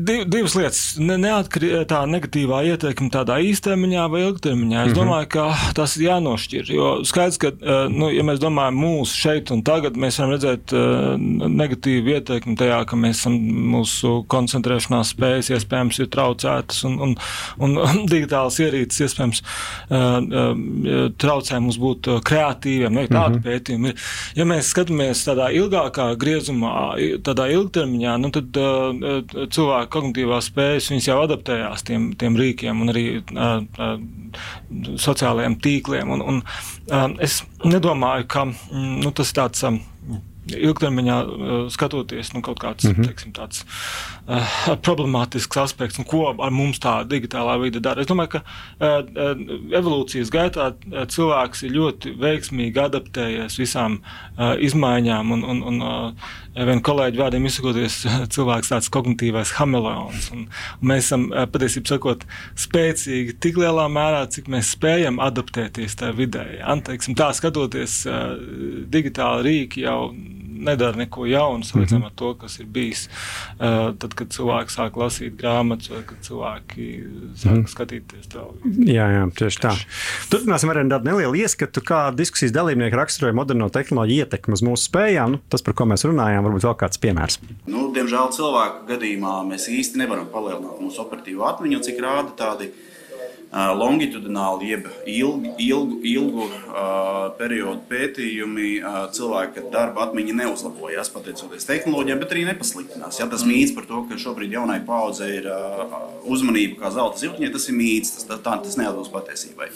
div, 0.00 0.22
divas 0.32 0.54
lietas. 0.56 0.80
Ne, 0.96 1.16
neatkarīgi 1.20 1.82
tā 1.90 2.00
negatīvā 2.08 2.62
ietekme 2.70 3.10
tādā 3.12 3.36
īstermiņā 3.44 4.06
vai 4.10 4.22
ilgtermiņā. 4.24 4.78
Es 4.80 4.88
mm 4.88 4.94
-hmm. 4.94 4.98
domāju, 4.98 5.28
ka 5.34 5.72
tas 5.76 5.96
ir 5.96 6.06
jānošķir. 6.08 6.72
Jo 6.72 6.88
skaidrs, 7.04 7.38
ka, 7.38 7.52
uh, 7.52 7.84
nu, 7.92 8.10
ja 8.10 8.24
mēs 8.24 8.40
domājam 8.40 8.80
mūsu 8.80 9.14
šeit 9.14 9.52
un 9.54 9.62
tagad, 9.62 9.96
mēs 9.96 10.18
varam 10.18 10.32
redzēt 10.32 10.72
uh, 10.72 11.14
negatīvu 11.18 12.14
ietekmi 12.16 12.56
tajā, 12.56 12.80
ka 12.84 12.96
mēs 12.96 13.20
esam 13.20 13.38
mūsu 13.74 14.24
koncentrēšanās 14.28 15.12
spējas 15.14 15.50
iespējams 15.50 16.00
ir 16.00 16.08
traucētas 16.08 16.84
un, 16.84 16.98
un, 17.00 17.16
un, 17.58 17.78
un 17.78 18.06
digitālas 18.14 18.58
ierīces 18.60 19.00
iespējams 19.08 19.42
traucē 21.18 21.60
mums 21.60 21.78
būt 21.78 22.08
kreatīviem. 22.24 22.92
Ne, 22.94 23.06
tādi 23.08 23.36
mm 23.36 23.40
-hmm. 23.40 23.46
pētījumi 23.46 23.88
ir. 23.88 23.94
Ja 24.34 24.44
mēs 24.44 24.72
skatāmies 24.72 25.24
tādā 25.28 25.50
ilgākā 25.52 26.16
griezumā, 26.16 26.96
tādā 27.22 27.50
ilgtermiņā, 27.52 28.16
nu, 28.18 28.30
tad 28.30 28.54
Eh, 28.56 28.93
cilvēku 29.54 29.90
kognitīvās 29.96 30.50
spējas, 30.50 30.90
viņas 30.92 31.08
jau 31.10 31.18
adaptējās 31.24 31.86
tiem, 31.88 32.10
tiem 32.20 32.38
rīkiem 32.40 32.84
un 32.84 32.92
arī 32.92 33.06
uh, 33.20 33.56
uh, 33.78 33.96
sociālajiem 35.00 35.58
tīkliem. 35.64 36.14
Un, 36.14 36.24
un, 36.34 37.16
es 37.24 37.42
nedomāju, 37.64 38.28
ka 38.30 38.46
mm, 38.48 38.94
nu, 39.04 39.12
tas 39.16 39.32
ir 39.32 39.40
tāds. 39.40 39.66
Ilgtermiņā 40.52 41.16
uh, 41.24 41.52
skatoties, 41.72 42.34
nu, 42.34 42.42
kaut 42.44 42.58
kāds 42.60 42.84
mm 42.84 42.92
-hmm. 42.92 43.06
teiksim, 43.08 43.32
tāds, 43.32 43.64
uh, 44.28 44.76
problemātisks 44.84 45.56
aspekts, 45.60 45.98
un 45.98 46.04
ko 46.04 46.26
ar 46.28 46.50
mums 46.50 46.78
tā 46.78 47.00
digitālā 47.08 47.56
vide 47.62 47.80
dara. 47.80 48.00
Es 48.00 48.06
domāju, 48.06 48.28
ka 48.28 48.42
uh, 48.44 49.40
evolūcijas 49.72 50.30
gaitā 50.30 50.72
cilvēks 51.08 51.64
ir 51.64 51.72
ļoti 51.72 52.14
veiksmīgi 52.20 52.80
adaptējies 52.80 53.58
visām 53.58 54.00
uh, 54.02 54.54
izmaiņām, 54.60 55.32
un, 55.32 55.44
un, 55.44 55.62
un 55.62 55.80
uh, 55.82 56.12
vien 56.54 56.82
kolēģi 56.82 57.18
vārdiem 57.18 57.46
izsakoties, 57.46 58.04
cilvēks 58.36 58.68
tāds 58.68 58.90
kognitīvais 58.92 59.54
hameleons. 59.58 60.30
Un, 60.30 60.48
un 60.80 60.88
mēs 60.92 61.08
esam 61.08 61.30
patiesībā 61.32 61.88
sakot 61.88 62.26
spēcīgi 62.56 63.38
tik 63.40 63.56
lielā 63.56 63.88
mērā, 63.88 64.26
cik 64.28 64.48
mēs 64.52 64.74
spējam 64.76 65.20
adaptēties 65.24 65.96
tajā 65.96 66.12
vidē. 66.12 66.46
Ja? 66.58 66.76
Teiksim, 66.84 67.16
tā 67.16 67.32
skatoties, 67.32 68.04
uh, 68.06 68.36
digitāli 68.92 69.48
rīki 69.48 69.84
jau 69.86 70.12
nedara 70.64 70.96
neko 70.96 71.26
jaunu, 71.26 71.64
salīdzinām 71.64 72.00
mm 72.00 72.04
-hmm. 72.04 72.12
ar 72.12 72.18
to, 72.20 72.34
kas 72.34 72.58
ir 72.60 72.66
bijis. 72.66 73.08
Uh, 73.58 73.94
tad, 73.98 74.14
kad 74.14 74.28
cilvēki 74.32 74.72
sāk 74.72 74.96
lasīt 75.00 75.36
grāmatas, 75.40 75.90
vai 75.90 76.02
kad 76.06 76.18
cilvēki 76.28 76.86
sāk 77.36 77.50
mm 77.50 77.62
-hmm. 77.62 77.66
skatīties 77.74 78.28
televizoru. 78.32 78.72
Jā, 78.86 79.08
jā, 79.16 79.24
tieši 79.38 79.60
tā. 79.60 79.74
Turpināsim 80.30 80.70
ar 80.70 80.76
tādu 80.76 81.10
nelielu 81.10 81.34
ieskatu, 81.34 81.80
kā 81.80 82.14
diskusijas 82.16 82.52
dalībnieki 82.52 82.96
raksturoja 82.96 83.34
moderno 83.34 83.68
tehnoloģiju 83.68 84.24
ietekmi 84.24 84.52
uz 84.52 84.62
mūsu 84.62 84.88
spējām. 84.90 85.30
Nu, 85.34 85.40
tas, 85.48 85.62
par 85.62 85.74
ko 85.74 85.84
mēs 85.84 86.04
runājām, 86.04 86.44
varbūt 86.44 86.64
vēl 86.64 86.76
kāds 86.76 86.98
piemērs. 86.98 87.38
Nu, 87.66 87.92
diemžēl 87.94 88.32
cilvēku 88.32 88.86
gadījumā 88.88 89.34
mēs 89.48 89.68
īsti 89.68 89.98
nevaram 89.98 90.26
palielināt 90.26 90.80
mūsu 90.80 91.00
operatīvo 91.00 91.44
atmiņu, 91.48 91.80
cik 91.80 92.00
rāda 92.00 92.30
tādi 92.36 92.70
longitudināli, 93.54 94.70
jeb 94.72 94.86
ilgu, 95.06 95.52
ilgu, 95.62 95.98
ilgu 96.10 96.46
uh, 96.46 97.28
periodu 97.38 97.84
pētījumi, 97.90 98.70
uh, 98.82 98.96
cilvēka 99.14 99.68
darba 99.70 100.08
atmiņa 100.08 100.34
neuzlabojas 100.40 101.12
pateicoties 101.14 101.68
tehnoloģijām, 101.68 102.22
bet 102.22 102.34
arī 102.34 102.42
nepasliktinās. 102.48 103.20
Ja, 103.20 103.28
tas 103.30 103.46
mīts 103.46 103.74
par 103.76 103.86
to, 103.86 104.02
ka 104.10 104.18
šobrīd 104.18 104.56
jaunai 104.56 104.80
paudzei 104.86 105.30
ir 105.38 105.48
uh, 105.52 105.94
uzmanība 106.26 106.82
kā 106.82 106.92
zelta 106.96 107.22
zivtiņai, 107.22 107.52
tas 107.54 107.70
ir 107.70 107.78
mīts, 107.78 108.14
tas, 108.18 108.28
tā, 108.42 108.58
tas 108.66 108.78
neatbilst 108.80 109.14
patiesībai. 109.14 109.70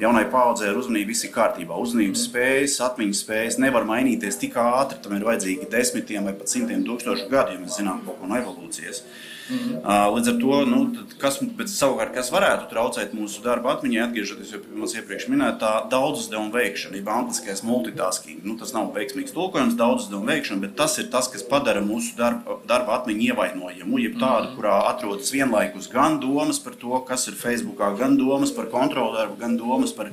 Jaunai 0.00 0.24
paudzei 0.32 0.72
ir 0.72 0.80
uzmanība, 0.80 1.12
viss 1.12 1.28
ir 1.28 1.34
kārtībā. 1.36 1.76
Uzmanības 1.84 2.24
spējas, 2.30 2.80
atmiņas 2.88 3.24
spējas 3.26 3.60
nevar 3.60 3.84
mainīties 3.88 4.40
tik 4.40 4.56
ātri, 4.62 5.02
tam 5.04 5.18
ir 5.18 5.28
vajadzīgi 5.28 5.68
desmitiem 5.72 6.30
vai 6.30 6.36
pat 6.38 6.54
simtiem 6.54 6.86
tūkstošu 6.88 7.28
gadu, 7.28 7.58
ja 7.58 7.60
mēs 7.60 7.76
zinām 7.82 8.00
kaut 8.06 8.22
ko 8.22 8.30
no 8.30 8.40
evolūcijas. 8.40 9.04
Uh, 9.04 9.26
Mm. 9.48 9.78
Uh, 9.80 10.06
līdz 10.12 10.30
ar 10.32 10.38
to, 10.42 10.56
nu, 10.68 10.80
kas, 11.20 11.38
savukārt, 11.72 12.12
kas 12.16 12.28
varētu 12.34 12.68
traucēt 12.68 13.14
mūsu 13.16 13.40
darba 13.44 13.72
atmiņai, 13.76 14.02
atgriežoties 14.04 14.50
pie 14.52 14.74
manas 14.74 14.96
iepriekš 14.98 15.28
minētā 15.32 15.70
daudz 15.92 16.26
uzdevumu 16.26 16.52
veikšana, 16.52 16.98
jeb 16.98 17.08
angliskais 17.12 17.64
multitasking. 17.64 18.42
Nu, 18.44 18.58
tas 18.60 18.74
nav 18.76 18.90
veiksmīgs 18.96 19.32
tulkojums, 19.36 19.78
daudz 19.78 20.04
uzdevumu 20.04 20.28
veikšana, 20.28 20.60
bet 20.66 20.76
tas 20.80 20.98
ir 21.00 21.08
tas, 21.12 21.30
kas 21.32 21.46
padara 21.48 21.80
mūsu 21.84 22.12
darba, 22.18 22.58
darba 22.68 22.98
atmiņu 22.98 23.30
ievainojamu. 23.30 24.02
Jeb 24.04 24.20
tādu, 24.20 24.50
mm. 24.50 24.58
kurā 24.58 24.76
atrodas 24.90 25.32
vienlaikus 25.32 25.88
gan 25.92 26.20
domas 26.20 26.60
par 26.60 26.76
to, 26.76 27.00
kas 27.08 27.24
ir 27.32 27.40
Facebookā, 27.40 27.94
gan 27.96 28.20
domas 28.20 28.52
par 28.52 28.68
kontroldarbu, 28.74 29.40
gan 29.40 29.56
domas 29.56 29.96
par 29.96 30.12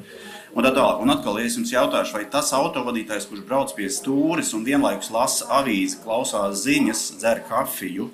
Un 0.56 0.64
tā 0.64 0.70
tālāk. 0.72 1.02
Un 1.04 1.12
atkal, 1.12 1.36
es 1.44 1.58
jums 1.58 1.74
jautāšu, 1.74 2.14
vai 2.16 2.22
tas 2.32 2.54
autovadītājs, 2.56 3.26
kurš 3.28 3.42
brauc 3.44 3.74
pie 3.76 3.90
stūres 3.92 4.54
un 4.56 4.64
vienlaikus 4.64 5.10
lasa 5.12 5.50
avīzi, 5.58 5.98
klausās 6.06 6.62
ziņas, 6.64 7.02
dzer 7.20 7.42
kafiju, 7.50 8.08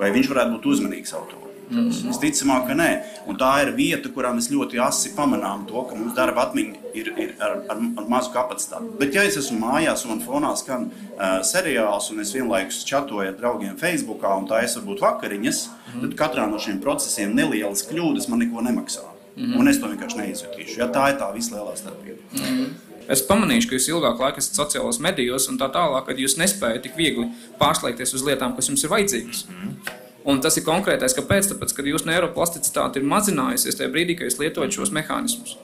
vai 0.00 0.12
viņš 0.14 0.30
varētu 0.32 0.56
būt 0.56 0.70
uzmanīgs 0.74 1.14
autovadītājs? 1.14 1.44
Mm 1.70 1.90
-hmm. 1.90 2.08
Visticamāk, 2.08 2.66
ka 2.66 2.74
nē. 2.74 2.90
Un 3.26 3.36
tā 3.36 3.62
ir 3.62 3.72
vieta, 3.76 4.08
kurā 4.08 4.32
mēs 4.36 4.50
ļoti 4.52 4.80
asi 4.86 5.10
pamanām 5.16 5.66
to, 5.66 5.82
ka 5.82 5.94
mums 5.94 6.14
darba 6.14 6.42
atmiņa 6.42 6.74
ir, 6.94 7.12
ir 7.18 7.34
ar, 7.40 7.56
ar, 7.68 7.78
ar 7.96 8.04
mazu 8.08 8.30
kapacitāti. 8.34 8.90
Bet, 8.98 9.14
ja 9.14 9.22
es 9.22 9.36
esmu 9.36 9.58
mājās 9.58 10.04
un 10.04 10.20
fonā 10.20 10.56
skan 10.56 10.84
uh, 10.84 11.40
seriāls, 11.42 12.10
un 12.12 12.20
es 12.20 12.34
vienlaikus 12.34 12.84
čatoju 12.84 13.28
ar 13.28 13.36
draugiem 13.40 13.76
Facebook, 13.76 14.22
un 14.22 14.46
tā 14.46 14.62
es 14.64 14.76
varbūt 14.76 15.00
vakariņas, 15.00 15.68
mm 15.68 16.00
-hmm. 16.00 16.00
tad 16.00 16.14
katrā 16.22 16.50
no 16.50 16.58
šiem 16.58 16.80
procesiem 16.80 17.34
nelielas 17.34 17.88
kļūdas 17.88 18.28
man 18.28 18.38
neko 18.38 18.60
nemaksā. 18.60 19.08
Mm 19.36 19.44
-hmm. 19.44 19.58
Un 19.58 19.68
es 19.68 19.80
to 19.80 19.86
vienkārši 19.86 20.18
neizjutīšu. 20.18 20.78
Ja 20.78 20.86
tā 20.86 21.10
ir 21.10 21.16
tā 21.18 21.34
vislielākā 21.34 21.76
starpība. 21.76 22.18
Mm 22.32 22.40
-hmm. 22.40 22.66
Es 23.10 23.20
pamanīju, 23.28 23.66
ka 23.68 23.76
jūs 23.76 23.90
ilgāk 23.90 24.20
laika 24.20 24.40
esat 24.40 24.56
sociālajos 24.56 25.00
medijos 25.04 25.48
un 25.52 25.58
tā 25.60 25.68
tālāk, 25.72 26.06
kad 26.06 26.20
jūs 26.20 26.38
nespējat 26.40 26.86
tik 26.86 26.96
viegli 26.96 27.26
pārslēgties 27.60 28.14
uz 28.16 28.24
lietām, 28.24 28.54
kas 28.56 28.70
jums 28.70 28.84
ir 28.84 28.92
vajadzīgas. 28.92 29.44
Mm 29.48 29.60
-hmm. 29.60 30.00
Un 30.24 30.40
tas 30.40 30.56
ir 30.56 30.64
konkrētais, 30.64 31.12
kāpēc? 31.18 31.50
Tāpēc, 31.50 31.74
ka 31.76 31.82
jūsu 31.84 32.08
neiroplasticitāte 32.08 32.96
ir 33.00 33.04
mazinājusies 33.04 33.76
tajā 33.76 33.90
brīdī, 33.92 34.16
kad 34.16 34.30
jūs 34.30 34.38
lietojat 34.40 34.72
šos 34.72 34.92
mehānismus. 34.96 35.58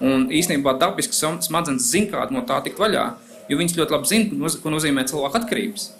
Un 0.00 0.26
īstenībā 0.34 0.74
dabiski 0.80 1.14
smadzenes 1.14 1.90
zina, 1.92 2.10
kā 2.10 2.26
no 2.34 2.42
tā 2.48 2.58
tikt 2.64 2.78
vaļā, 2.78 3.06
jo 3.48 3.58
viņas 3.60 3.76
ļoti 3.78 3.96
labi 3.96 4.10
zina, 4.10 4.50
ko 4.62 4.70
nozīmē 4.70 5.04
cilvēku 5.06 5.36
atkarības. 5.36 5.90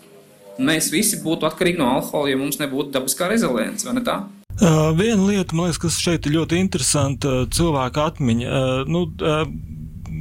Mēs 0.58 0.90
visi 0.92 1.20
būtu 1.22 1.46
atkarīgi 1.46 1.78
no 1.78 1.86
alkohola, 1.94 2.32
ja 2.32 2.36
mums 2.36 2.58
nebūtu 2.58 2.90
dabiskā 2.90 3.28
rezilience, 3.30 3.86
vai 3.86 3.94
ne 3.94 4.04
tā? 4.04 4.24
Uh, 4.60 4.90
viena 4.92 5.22
lieta, 5.24 5.54
man 5.54 5.70
liekas, 5.70 5.78
kas 5.80 6.00
šeit 6.02 6.26
ir 6.26 6.34
ļoti 6.34 6.58
interesanta, 6.60 7.28
uh, 7.28 7.46
cilvēka 7.48 8.08
atmiņa. 8.10 8.48
Uh, 8.50 8.90
nu, 8.90 9.06
uh, 9.22 9.46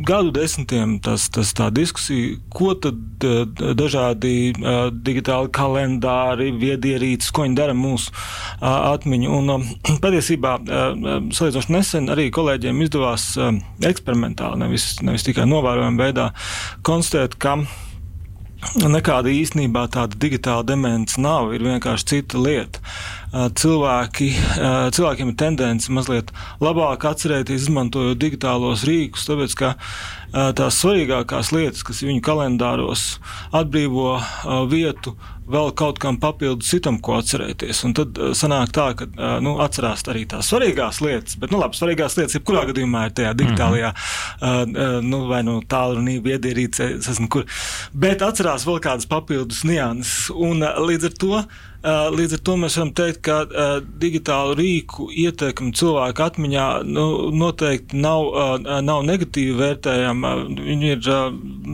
gadu 0.09 0.31
desmitiem 0.33 0.97
tas, 1.05 1.27
tas 1.33 1.51
tā 1.57 1.69
diskusija, 1.73 2.37
ko 2.53 2.73
tad 2.81 3.25
uh, 3.27 3.43
dažādi 3.77 4.51
uh, 4.55 4.87
digitāli 4.93 5.51
kalendāri, 5.55 6.49
viedierīces, 6.59 7.31
ko 7.35 7.45
viņi 7.45 7.59
dara 7.59 7.75
mūsu 7.77 8.13
uh, 8.13 8.93
atmiņu. 8.93 9.35
Un 9.39 9.53
uh, 9.55 9.67
patiesībā 10.05 10.55
uh, 10.59 10.87
salīdzinoši 11.35 11.75
nesen 11.75 12.09
arī 12.13 12.29
kolēģiem 12.35 12.81
izdevās 12.85 13.29
uh, 13.37 13.53
eksperimentāli, 13.85 14.63
nevis, 14.63 14.95
nevis 15.05 15.27
tikai 15.27 15.45
novērojama 15.49 16.03
veidā 16.03 16.31
konstatēt, 16.87 17.37
ka 17.41 17.59
nekāda 18.89 19.31
īstenībā 19.31 19.85
tāda 19.93 20.17
digitāla 20.19 20.65
demence 20.67 21.19
nav, 21.21 21.53
ir 21.55 21.63
vienkārši 21.63 22.09
cita 22.13 22.41
lieta. 22.41 22.81
Cilvēki, 23.29 24.29
cilvēkiem 24.95 25.33
ir 25.33 25.35
tendence 25.37 25.91
mazliet 25.93 26.31
labāk 26.63 27.05
atcerēties, 27.11 27.67
izmantojot 27.67 28.17
digitālos 28.17 28.85
rīkus, 28.89 29.27
tāpēc 29.29 29.53
ka 29.59 29.73
tās 30.57 30.79
svarīgākās 30.81 31.51
lietas, 31.53 31.83
kas 31.85 32.01
viņu 32.05 32.23
kalendāros 32.25 33.19
atbrīvo 33.53 34.15
vietu 34.69 35.13
vēl 35.49 35.71
kaut 35.77 35.97
kam 36.01 36.19
papildus 36.21 36.69
citam, 36.69 36.99
ko 37.01 37.15
atcerēties. 37.19 37.81
Un 37.87 37.95
tad 37.97 38.19
sanāk 38.37 38.73
tā, 38.75 38.89
ka 38.97 39.07
nu, 39.43 39.55
atcerās 39.63 40.05
arī 40.11 40.25
tās 40.29 40.51
svarīgās 40.51 41.01
lietas, 41.01 41.37
bet, 41.41 41.53
nu, 41.53 41.61
labi, 41.61 41.77
svarīgās 41.77 42.17
lietas, 42.19 42.37
jebkurā 42.37 42.67
gadījumā 42.69 43.07
ir 43.07 43.15
tajā 43.17 43.31
digitālajā, 43.37 43.93
mm 43.93 44.75
-hmm. 44.75 45.09
nu, 45.09 45.23
vai 45.29 45.41
nu 45.45 45.59
tālrunī, 45.61 46.19
viedierīcē, 46.25 46.91
esmu 46.99 47.29
kur. 47.29 47.45
Bet 47.93 48.21
atcerās 48.21 48.65
vēl 48.65 48.79
kādas 48.79 49.09
papildus 49.09 49.63
nianses. 49.63 50.29
Un 50.29 50.61
līdz 50.61 51.09
ar 51.09 51.17
to 51.17 51.43
Līdz 51.79 52.33
ar 52.35 52.41
to 52.43 52.53
mēs 52.59 52.75
varam 52.75 52.89
teikt, 52.91 53.21
ka 53.23 53.35
uh, 53.45 53.77
digitālu 54.01 54.57
rīku 54.59 55.05
ietekme 55.15 55.71
cilvēku 55.71 56.25
atmiņā 56.25 56.65
nu, 56.83 57.05
noteikti 57.31 57.95
nav, 58.03 58.25
uh, 58.27 58.81
nav 58.83 59.05
negatīvi 59.07 59.55
vērtējama. 59.55 60.33
Viņi 60.59 60.91
ir 60.91 61.07
uh, 61.07 61.29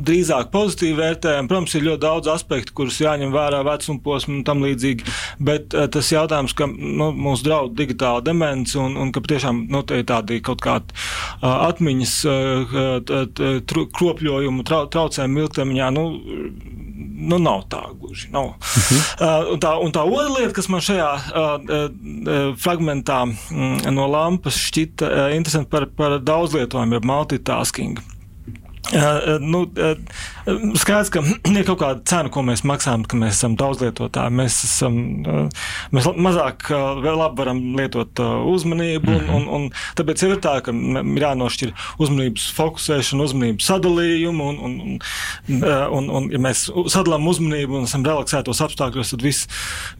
drīzāk 0.05 0.51
pozitīvi 0.53 0.99
vērtējami. 0.99 1.49
Protams, 1.49 1.73
ir 1.73 1.87
ļoti 1.87 2.03
daudz 2.05 2.29
aspektu, 2.35 2.75
kurus 2.77 3.01
jāņem 3.01 3.33
vērā 3.33 3.63
vecuma 3.65 4.03
posmu 4.05 4.37
un 4.37 4.45
tam 4.45 4.61
līdzīgi, 4.65 5.09
bet 5.41 5.73
tas 5.73 6.11
jautājums, 6.13 6.53
ka 6.53 6.69
nu, 6.69 7.09
mums 7.09 7.41
draud 7.45 7.73
digitāla 7.77 8.21
demence 8.25 8.77
un, 8.77 8.99
un 9.01 9.09
ka 9.15 9.25
tiešām 9.25 9.65
nu, 9.73 9.81
tādi 9.89 10.37
kaut 10.45 10.61
kādi 10.61 10.93
atmiņas 11.41 12.15
kropļojumu 13.71 14.65
trau, 14.67 14.85
traucējumi 14.93 15.45
ilgtermiņā, 15.45 15.91
nu, 15.97 16.05
nu, 16.95 17.39
nav 17.39 17.65
tā 17.69 17.81
gluži. 17.99 18.29
Nav. 18.31 18.45
Uh 18.45 18.55
-huh. 18.59 19.01
uh, 19.21 19.53
un, 19.53 19.59
tā, 19.59 19.71
un 19.83 19.91
tā 19.91 20.03
otra 20.03 20.39
lieta, 20.39 20.53
kas 20.53 20.67
man 20.69 20.81
šajā 20.81 21.11
uh, 21.15 21.21
uh, 21.59 22.57
fragmentā 22.57 23.25
mm, 23.25 23.93
no 23.93 24.07
lampas 24.07 24.57
šķita 24.57 25.05
uh, 25.05 25.35
interesanti 25.35 25.69
par, 25.69 25.85
par 25.85 26.19
daudzlietojumu, 26.19 26.93
jeb 26.93 27.05
multitasking. 27.05 27.99
Uh, 28.93 29.39
nu, 29.39 29.61
uh, 29.61 29.97
skaidrs, 30.79 31.11
ka 31.13 31.21
ir 31.59 31.65
kaut 31.67 31.79
kāda 31.81 32.03
cena, 32.07 32.31
ko 32.33 32.43
mēs 32.45 32.63
maksājam, 32.67 33.05
ka 33.09 33.19
mēs 33.19 33.39
esam 33.39 33.57
daudzlietotāji. 33.59 34.35
Mēs, 34.39 34.59
esam, 34.67 34.99
uh, 35.25 35.67
mēs 35.95 36.09
mazāk 36.27 36.69
vēl 37.03 37.19
labi 37.21 37.41
varam 37.41 37.61
lietot 37.79 38.23
uh, 38.23 38.37
uzmanību, 38.53 39.17
un, 39.17 39.27
un, 39.37 39.49
un 39.57 39.67
tāpēc 39.97 40.25
ir 40.27 40.37
tā, 40.43 40.57
ka 40.65 40.75
ir 40.75 41.27
jānošķir 41.27 41.73
uzmanības 42.01 42.47
fokusēšana, 42.59 43.27
uzmanības 43.29 43.69
sadalījumu, 43.71 44.49
un, 44.53 44.63
un, 44.69 44.79
un, 45.49 45.67
un, 45.99 46.09
un 46.21 46.31
ja 46.33 46.41
mēs 46.41 46.67
sadalām 46.93 47.27
uzmanību 47.31 47.81
un 47.81 47.89
esam 47.89 48.05
relaksētos 48.05 48.63
apstākļos, 48.65 49.15
tad 49.15 49.25
viss 49.25 49.49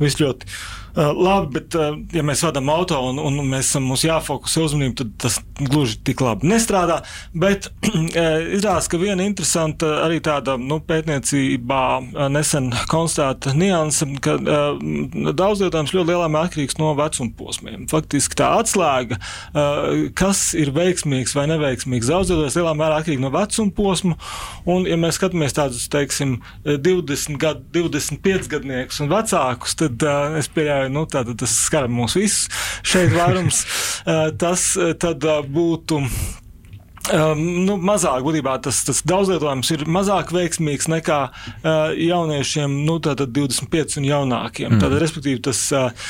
vis 0.01 0.19
ļoti 0.21 0.49
labi, 0.95 1.60
bet, 1.60 1.75
uh, 1.75 1.97
ja 2.15 2.23
mēs 2.25 2.43
vadām 2.45 2.69
auto 2.71 2.99
un, 3.10 3.19
un 3.19 3.39
mēs 3.51 3.71
esam 3.71 3.88
mums 3.89 4.05
jāfokusē 4.08 4.63
uzmanību, 4.63 4.95
tad 5.01 5.13
tas 5.25 5.39
gluži 5.60 5.97
tik 6.08 6.21
labi 6.23 6.47
nestrādā. 6.51 7.01
Bet 7.36 7.69
izrādās, 8.55 8.88
ka 8.91 8.99
viena 9.01 9.25
interesanta 9.27 9.89
arī 10.05 10.21
tāda 10.23 10.55
nu, 10.62 10.79
pētniecībā 10.86 11.81
nesen 12.31 12.71
konstatēta 12.91 13.55
nianse, 13.58 14.08
ka 14.23 14.38
daudz 14.39 15.63
lietājums 15.63 15.93
ļoti 15.95 16.12
lielā 16.12 16.29
mērā 16.31 16.49
atkarīgs 16.49 16.79
no 16.79 16.93
vecuma 16.97 17.36
posmiem. 17.38 17.86
Faktiski 17.91 18.39
tā 18.39 18.51
atslēga, 18.60 19.19
kas 20.17 20.45
ir 20.58 20.71
veiksmīgs 20.75 21.36
vai 21.38 21.47
neveiksmīgs, 21.51 22.12
daudz 22.12 22.31
lietājums 22.31 22.60
lielā 22.60 22.75
mērā 22.79 22.99
atkarīgi 23.01 23.23
no 23.23 23.31
vecuma 23.36 23.75
posma. 23.75 24.19
Un, 24.69 24.88
ja 24.89 24.97
mēs 24.99 25.19
skatāmies 25.19 25.55
tādus, 25.55 25.88
teiksim, 25.91 26.38
20 26.65 27.39
gadu, 27.41 27.63
25 27.75 28.49
gadniekus 28.51 29.01
un 29.03 29.12
vecākus, 29.12 29.77
tad 29.79 30.05
es 30.39 30.49
pieļauju, 30.55 30.85
nu, 30.91 31.06
tad, 31.10 31.34
tas 31.39 31.60
skar 31.65 31.89
mūs 31.91 32.17
visus 32.19 32.50
šeit 32.86 33.13
vairums, 33.15 33.65
tas 34.41 34.71
tad 35.02 35.30
būtu. 35.52 36.02
Um, 37.13 37.41
nu, 37.67 37.76
mazāk, 37.78 38.24
būtībā 38.26 38.56
tas, 38.65 38.80
tas 38.88 39.04
daudzlietojums 39.06 39.69
ir 39.76 39.84
mazāk 39.93 40.32
veiksmīgs 40.34 40.88
nekā 40.89 41.17
uh, 41.30 41.91
jauniešiem, 41.93 42.80
nu, 42.88 42.95
tātad 43.04 43.30
25 43.36 44.00
un 44.00 44.08
jaunākiem. 44.10 44.71
Mm. 44.71 44.82
Tātad, 44.82 44.98
respektīvi, 45.04 45.43
tas 45.45 45.62
uh, 45.76 46.08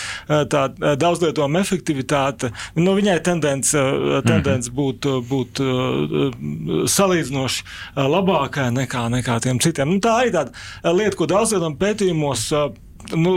tā 0.52 0.62
daudzlietojuma 0.72 1.60
efektivitāte, 1.66 2.54
nu, 2.80 2.96
viņai 2.96 3.18
tendence, 3.28 3.76
uh, 3.76 4.22
tendence 4.24 4.72
mm. 4.72 4.78
būt, 4.80 5.10
būt 5.28 5.64
uh, 5.66 6.88
salīdzinoši 6.96 7.68
uh, 7.68 8.06
labākai 8.16 8.70
nekā, 8.80 9.10
nekā 9.18 9.42
tiem 9.44 9.60
citiem. 9.60 9.98
Nu, 9.98 10.00
tā 10.04 10.22
ir 10.30 10.36
tāda 10.38 10.96
lieta, 10.96 11.20
ko 11.20 11.28
daudzlietojuma 11.34 11.82
pētījumos 11.82 12.48
uh, 12.56 12.70
nu, 13.14 13.36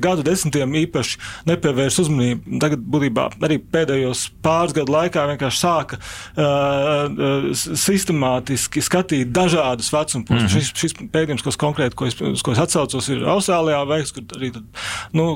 gadu 0.00 0.24
desmitiem 0.26 0.74
īpaši 0.84 1.18
nepievērs 1.48 1.98
uzmanību. 2.04 2.58
Tagad, 2.62 2.84
būtībā, 2.94 3.28
arī 3.44 3.58
pēdējos 3.58 4.26
pāris 4.44 4.74
gadu 4.76 4.94
laikā 4.94 5.26
vienkārši 5.32 5.60
sāka 5.60 5.98
uh, 5.98 7.50
sistemātiski 7.54 8.82
skatīt 8.84 9.32
dažādus 9.34 9.90
vecuma 9.92 10.24
posmus. 10.24 10.42
Mm 10.42 10.46
-hmm. 10.46 10.54
šis, 10.54 10.72
šis 10.74 11.10
pētījums, 11.12 11.44
kas 11.44 11.60
konkrēti, 11.60 11.96
ko 11.98 12.06
es, 12.06 12.42
ko 12.42 12.52
es 12.52 12.58
atsaucos, 12.58 13.08
ir 13.08 13.24
Austrālijā 13.28 13.82
veikts, 13.88 14.12
kur 14.12 14.24
arī 14.38 14.52
tad, 14.54 14.64
nu, 15.12 15.26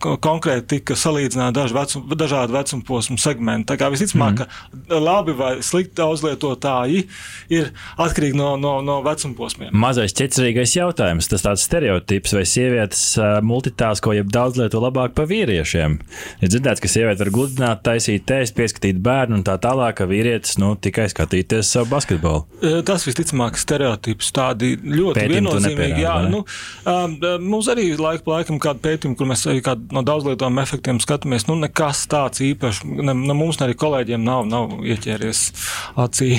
konkrēti 0.00 0.66
tika 0.76 0.94
salīdzināti 0.98 1.58
daži 1.58 1.74
vecum, 1.74 2.08
dažādi 2.16 2.56
vecuma 2.56 2.82
posmu 2.86 3.18
segmenti. 3.18 3.72
Tā 3.72 3.78
kā 3.80 3.90
visticamāk, 3.92 4.32
mm 4.32 4.36
-hmm. 4.36 4.88
ka 4.88 5.00
labi 5.00 5.32
vai 5.32 5.62
slikti 5.62 5.94
daudzlietotāji 5.96 7.06
ir 7.48 7.72
atkarīgi 7.96 8.36
no, 8.36 8.56
no, 8.56 8.80
no 8.80 9.00
vecuma 9.02 9.34
posmiem. 9.34 9.70
Mazais 9.72 10.14
ķecerīgais 10.14 10.76
jautājums, 10.76 11.28
tas 11.28 11.44
tāds 11.44 11.66
stereotips 11.66 12.32
vai 12.32 12.44
sievietes 12.46 13.11
uh, 13.20 13.38
multitāsko, 13.44 14.14
jeb 14.16 14.30
daudz 14.32 14.60
lietu 14.60 14.80
labāk 14.82 15.14
par 15.16 15.28
vīriešiem. 15.30 15.98
Ir 16.42 16.52
dzirdēts, 16.52 16.82
ka 16.82 16.90
sieviete 16.90 17.24
var 17.24 17.32
gludināt, 17.34 17.82
taisīt 17.86 18.26
tēst, 18.28 18.56
pieskatīt 18.58 19.00
bērnu 19.02 19.40
un 19.40 19.44
tā 19.46 19.56
tālāk, 19.62 19.98
ka 20.00 20.08
vīrietis 20.10 20.58
nu, 20.62 20.74
tikai 20.80 21.08
skatīties 21.12 21.72
savu 21.76 21.90
basketbolu. 21.92 22.46
Tas 22.86 23.06
visticamāk 23.06 23.58
stereotips 23.60 24.32
tādi 24.34 24.74
ļoti 24.76 25.18
Pētījumi 25.18 25.48
to 25.48 25.58
viennozīmīgi. 25.58 26.02
Jā, 26.02 26.16
nu, 26.32 26.42
um, 26.88 27.16
mums 27.44 27.70
arī 27.72 27.88
laika 27.98 28.26
pa 28.26 28.38
laikam 28.38 28.60
kāda 28.62 28.82
pētījuma, 28.84 29.18
kur 29.18 29.30
mēs 29.30 29.44
arī 29.50 29.62
no 29.92 30.04
daudzlietām 30.06 30.60
efektiem 30.62 31.00
skatāmies. 31.02 31.46
Nu, 31.48 31.56
nekas 31.60 32.04
tāds 32.10 32.42
īpašs, 32.44 32.82
ne, 32.86 33.14
ne 33.14 33.36
mums, 33.36 33.60
ne 33.60 33.68
arī 33.68 33.76
kolēģiem 33.78 34.24
nav, 34.26 34.46
nav 34.50 34.76
ieķēries 34.86 35.44
acī. 36.02 36.34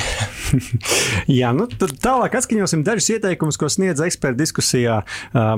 Jā, 1.39 1.53
nu, 1.55 1.67
tad 1.67 1.95
tālāk 2.03 2.37
atskaņosim 2.39 2.85
dažus 2.87 3.11
ieteikumus, 3.17 3.59
ko 3.59 3.69
sniedz 3.71 4.03
eksperti 4.03 4.41
diskusijā 4.43 5.01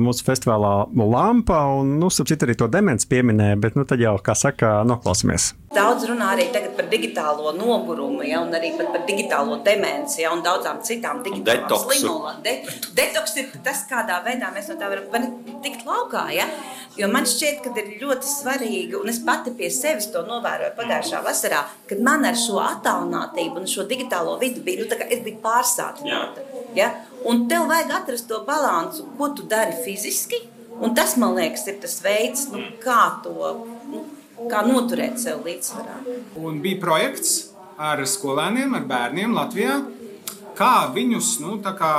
mūsu 0.02 0.26
festivālā 0.28 0.74
Lampa. 1.10 1.60
Un, 1.80 1.96
nu, 2.02 2.10
starp 2.14 2.30
citu, 2.32 2.48
arī 2.48 2.56
to 2.60 2.68
demens 2.72 3.08
pieminēja, 3.10 3.60
bet 3.62 3.78
nu, 3.80 3.86
tad 3.88 4.02
jau, 4.04 4.16
kā 4.24 4.36
saka, 4.38 4.80
noklausīsimies. 4.88 5.54
Daudz 5.76 6.06
runā 6.08 6.30
arī 6.36 6.46
tagad 6.54 6.76
par 6.78 6.88
digitālo 6.92 7.52
nogurumu, 7.58 8.22
ja, 8.24 8.40
un 8.46 8.54
arī 8.56 8.72
pat 8.78 8.94
par 8.94 9.04
digitālo 9.08 9.58
demenci, 9.66 10.22
ja, 10.24 10.32
un 10.32 10.44
daudzām 10.46 10.80
citām 10.88 11.20
digitālām 11.26 11.68
slimībām. 11.68 12.40
De, 12.46 12.54
detoks 12.96 13.36
ir 13.42 13.52
tas, 13.66 13.84
kādā 13.90 14.22
veidā 14.28 14.54
mēs 14.56 14.72
no 14.72 14.78
tā 14.80 14.92
varam 14.94 15.10
var 15.12 15.28
tikt 15.66 15.84
laukā. 15.88 16.30
Ja? 16.36 16.48
Jo 16.96 17.10
man 17.12 17.28
šķiet, 17.28 17.60
ka 17.66 17.74
ir 17.82 17.98
ļoti 18.00 18.30
svarīgi, 18.30 18.96
un 18.96 19.12
es 19.12 19.20
pati 19.28 19.52
pie 19.58 19.68
sevis 19.74 20.08
to 20.14 20.24
novēroju 20.24 20.78
pagājušā 20.78 21.20
vasarā, 21.26 21.66
kad 21.90 22.04
man 22.08 22.24
ar 22.30 22.40
šo 22.40 22.62
attālinātību 22.64 23.60
un 23.60 23.68
šo 23.68 23.84
digitālo 23.90 24.38
vidi 24.40 24.64
bija, 24.64 24.86
nu, 24.86 24.90
tā 24.92 25.02
kā 25.02 25.10
es 25.12 25.26
biju 25.26 25.42
pārsātināta. 25.44 26.48
Ja? 26.78 26.94
Un 27.28 27.50
tev 27.52 27.68
vajag 27.68 27.92
atrast 28.00 28.30
to 28.32 28.40
balansu, 28.48 29.10
ko 29.20 29.34
tu 29.36 29.44
dari 29.50 29.76
fiziski, 29.84 30.40
un 30.82 30.96
tas, 30.98 31.16
man 31.22 31.36
liekas, 31.38 31.68
ir 31.72 31.80
tas 31.84 31.98
veids, 32.04 32.48
nu, 32.54 32.64
kā 32.84 33.22
to. 33.26 33.56
Nu, 33.92 34.06
Kā 34.52 34.66
noturēt 34.68 35.16
sev 35.22 35.46
līdzsvarā? 35.48 35.94
Un 36.44 36.58
bija 36.60 36.78
projekts 36.82 37.54
ar 37.80 38.02
skolēniem, 38.04 38.74
ar 38.76 38.84
bērniem 38.90 39.32
Latvijā, 39.34 39.78
kā 40.60 40.90
viņus 40.92 41.30
nu, 41.40 41.56
kā 41.64 41.94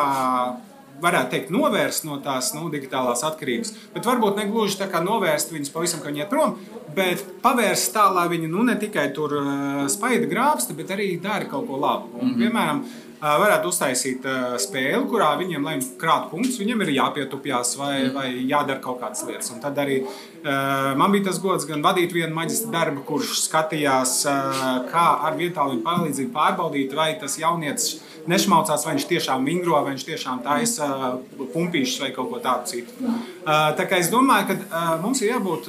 varētu 1.03 1.33
teikt, 1.35 1.53
novērst 1.55 2.07
no 2.09 2.19
tās 2.25 2.53
nu, 2.57 2.69
digitālās 2.73 3.25
atkarības. 3.27 3.75
Bet 3.95 4.09
varbūt 4.09 4.41
ne 4.41 4.47
gluži 4.51 4.81
tā 4.81 4.91
kā 4.93 5.03
novērst 5.05 5.53
viņus 5.55 5.73
pavisam, 5.75 6.03
ka 6.03 6.11
viņi 6.11 6.25
iet 6.25 6.31
prom, 6.33 6.57
bet 6.97 7.25
pavērst 7.45 7.93
tā, 7.95 8.07
lai 8.15 8.29
viņi 8.33 8.51
nu, 8.53 8.65
ne 8.67 8.77
tikai 8.81 9.11
tur 9.17 9.37
uh, 9.41 9.83
spaida 9.93 10.29
grābsta, 10.31 10.77
bet 10.77 10.95
arī 10.95 11.13
dara 11.23 11.49
kaut 11.51 11.69
ko 11.69 11.81
labu. 11.81 12.13
Un, 12.15 12.29
mm 12.29 12.33
-hmm. 12.33 12.41
Piemēram, 12.43 12.83
uh, 12.83 13.29
varētu 13.43 13.71
uztaisīt 13.73 14.27
uh, 14.29 14.57
spēli, 14.61 15.03
kurā 15.11 15.33
viņiem, 15.41 15.65
lai 15.65 15.77
krātu 16.01 16.31
punktus, 16.31 16.59
viņiem 16.61 16.83
ir 16.83 16.95
jāpietupjas 16.97 17.77
vai, 17.81 17.95
mm. 18.05 18.15
vai 18.15 18.29
jādara 18.51 18.81
kaut 18.81 19.01
kādas 19.01 19.25
lietas. 19.27 19.51
Un 19.55 19.61
tad 19.61 19.79
arī 19.79 20.03
uh, 20.03 20.97
man 20.97 21.13
bija 21.13 21.25
tas 21.25 21.41
gods 21.43 21.67
gan 21.69 21.83
vadīt 21.83 22.13
vienu 22.13 22.35
maģistra 22.35 22.71
darbu, 22.71 23.05
kurš 23.09 23.41
skatījās, 23.49 24.19
uh, 24.31 24.91
kā 24.91 25.07
ar 25.29 25.37
vietālu 25.37 25.83
palīdzību 25.83 26.33
pārbaudīt, 26.33 26.95
vai 26.95 27.15
tas 27.21 27.39
jaunietis 27.39 28.01
nešmaucās, 28.31 28.85
vai 28.87 28.97
viņš 28.97 29.09
tiešām 29.13 29.47
vingro, 29.47 29.79
vai 29.81 29.95
viņš 29.95 30.07
tiešām 30.11 30.43
taisa 30.45 30.89
uh, 30.93 31.49
pumpīšus 31.55 32.03
vai 32.05 32.13
kaut 32.17 32.31
ko 32.33 32.43
tādu 32.45 32.73
citu. 32.73 32.97
Uh, 33.01 33.73
Tā 33.77 33.87
kā 33.89 34.01
es 34.03 34.11
domāju, 34.13 34.51
ka 34.51 34.57
uh, 34.59 34.93
mums 35.03 35.21
ir 35.23 35.35
jābūt 35.35 35.69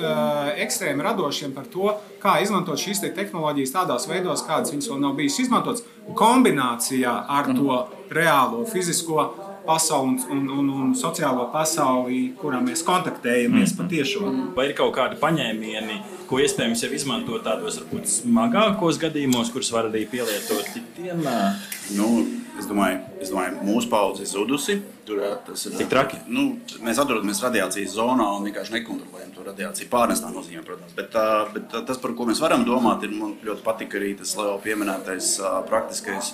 ekstrēmi 0.63 1.03
radošiem 1.05 1.53
par 1.55 1.67
to, 1.71 1.91
kā 2.21 2.37
izmantot 2.43 2.79
šīs 2.81 3.01
te 3.03 3.11
tehnoloģijas 3.15 3.73
tādos 3.75 4.07
veidos, 4.09 4.45
kādas 4.47 4.73
viņas 4.73 4.89
vēl 4.91 5.03
nav 5.03 5.17
bijušas 5.17 5.43
izmantotas, 5.45 5.85
kombinācijā 6.17 7.13
ar 7.37 7.51
to 7.53 7.81
reālo 8.13 8.63
fizisko 8.69 9.27
pasauli 9.67 10.07
un, 10.07 10.19
un, 10.31 10.47
un, 10.59 10.69
un 10.69 10.93
sociālo 10.95 11.49
pasauli, 11.51 12.31
kurā 12.39 12.61
mēs 12.63 12.85
kontaktējamies 12.87 13.75
patiešām. 13.75 14.53
Vai 14.55 14.69
ir 14.69 14.75
kaut 14.77 14.93
kādi 14.95 15.19
paņēmieni, 15.19 15.99
ko 16.29 16.39
iespējams 16.43 16.85
jau 16.85 16.91
izmantot 16.95 17.43
tādos 17.43 17.81
varbūt 17.81 18.07
smagākos 18.13 19.01
gadījumos, 19.03 19.51
kurus 19.51 19.73
var 19.75 19.91
arī 19.91 20.05
pielietot 20.07 20.71
citiem? 20.71 21.25
Nu, 21.99 22.07
es, 23.27 23.33
domāju, 23.33 23.59
mūsu 23.67 23.91
paudze 23.91 24.23
ir 24.23 24.31
zudusi. 24.31 24.79
Tur, 25.07 25.21
tas 25.45 25.65
ir 25.67 25.75
Tik 25.79 25.91
traki? 25.91 26.19
Nu, 26.31 26.47
mēs 26.83 26.99
atrodamies 27.01 27.41
radiācijas 27.43 27.95
zonā 27.95 28.27
un 28.37 28.47
vienkārši 28.47 28.75
nekontrolējam 28.79 29.31
to 29.35 29.45
radiāciju. 29.47 29.89
Pārnestā 29.91 30.31
nozīmē, 30.33 30.63
protams. 30.67 30.95
Bet, 30.97 31.15
bet 31.55 31.77
tas, 31.87 31.99
par 32.03 32.15
ko 32.17 32.27
mēs 32.29 32.41
varam 32.43 32.65
domāt, 32.67 33.05
ir 33.07 33.15
man 33.15 33.35
ļoti 33.45 33.65
patika 33.65 33.99
arī 33.99 34.13
tas 34.19 34.35
Leo 34.39 34.57
pieminētais 34.63 35.37
praktiskais 35.69 36.33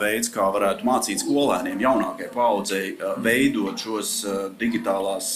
veids, 0.00 0.30
kā 0.32 0.46
varētu 0.54 0.86
mācīt 0.86 1.22
skolēniem, 1.22 1.80
jaunākajai 1.82 2.30
paudzei, 2.32 2.86
veidot 3.22 3.80
šos 3.80 4.12
digitālās 4.60 5.28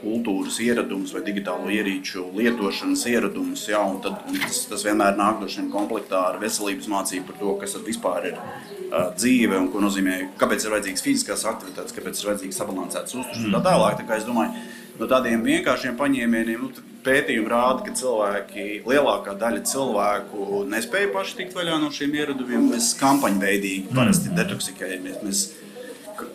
kultūras 0.00 0.58
ieradumus 0.64 1.14
vai 1.14 1.22
digitālo 1.26 1.70
ierīču 1.72 2.26
lietošanas 2.36 3.06
ieradumus. 3.12 3.68
Ja, 3.70 3.84
un 3.86 4.00
tad 4.04 4.20
tas, 4.42 4.64
tas 4.70 4.86
vienmēr 4.86 5.16
nāk 5.18 5.40
droši 5.40 5.62
vien 5.62 5.72
komplektā 5.72 6.26
ar 6.32 6.40
veselības 6.42 6.90
mācību 6.90 7.30
par 7.30 7.40
to, 7.40 7.56
kas 7.62 7.78
vispār 7.86 8.32
ir 8.32 8.38
dzīve 9.16 9.56
un 9.56 9.70
ko 9.72 9.80
nozīmē, 9.80 10.18
kāpēc 10.40 10.66
ir 10.66 10.74
vajadzīgas 10.74 11.04
fiziskās 11.06 11.46
aktivitātes, 11.48 11.94
kāpēc 11.96 12.18
ir 12.18 12.32
vajadzīgs 12.32 12.58
sabalansēts 12.60 13.16
uzturs 13.16 13.46
un 13.46 13.54
tā 13.54 13.62
tālāk. 13.64 14.00
Tā 14.00 14.08
kā 14.08 14.18
es 14.20 14.26
domāju, 14.28 14.52
no 14.98 15.08
tādiem 15.08 15.46
vienkāršiem 15.46 15.96
paņēmieniem 16.00 16.66
nu, 16.66 16.72
pētījumi 17.06 17.50
rāda, 17.50 17.82
ka 17.86 17.94
cilvēki, 17.98 18.66
lielākā 18.88 19.34
daļa 19.40 19.62
cilvēku 19.72 20.62
nespēja 20.70 21.10
paši 21.14 21.36
tikt 21.40 21.56
vaļā 21.58 21.80
no 21.82 21.90
šiem 21.94 22.14
ieradumiem. 22.20 22.70
Mēs 22.72 22.92
kampaņveidīgi 23.00 23.90
parasti 23.94 24.32
detoksikējamies. 24.38 25.20
Mēs, 25.26 25.42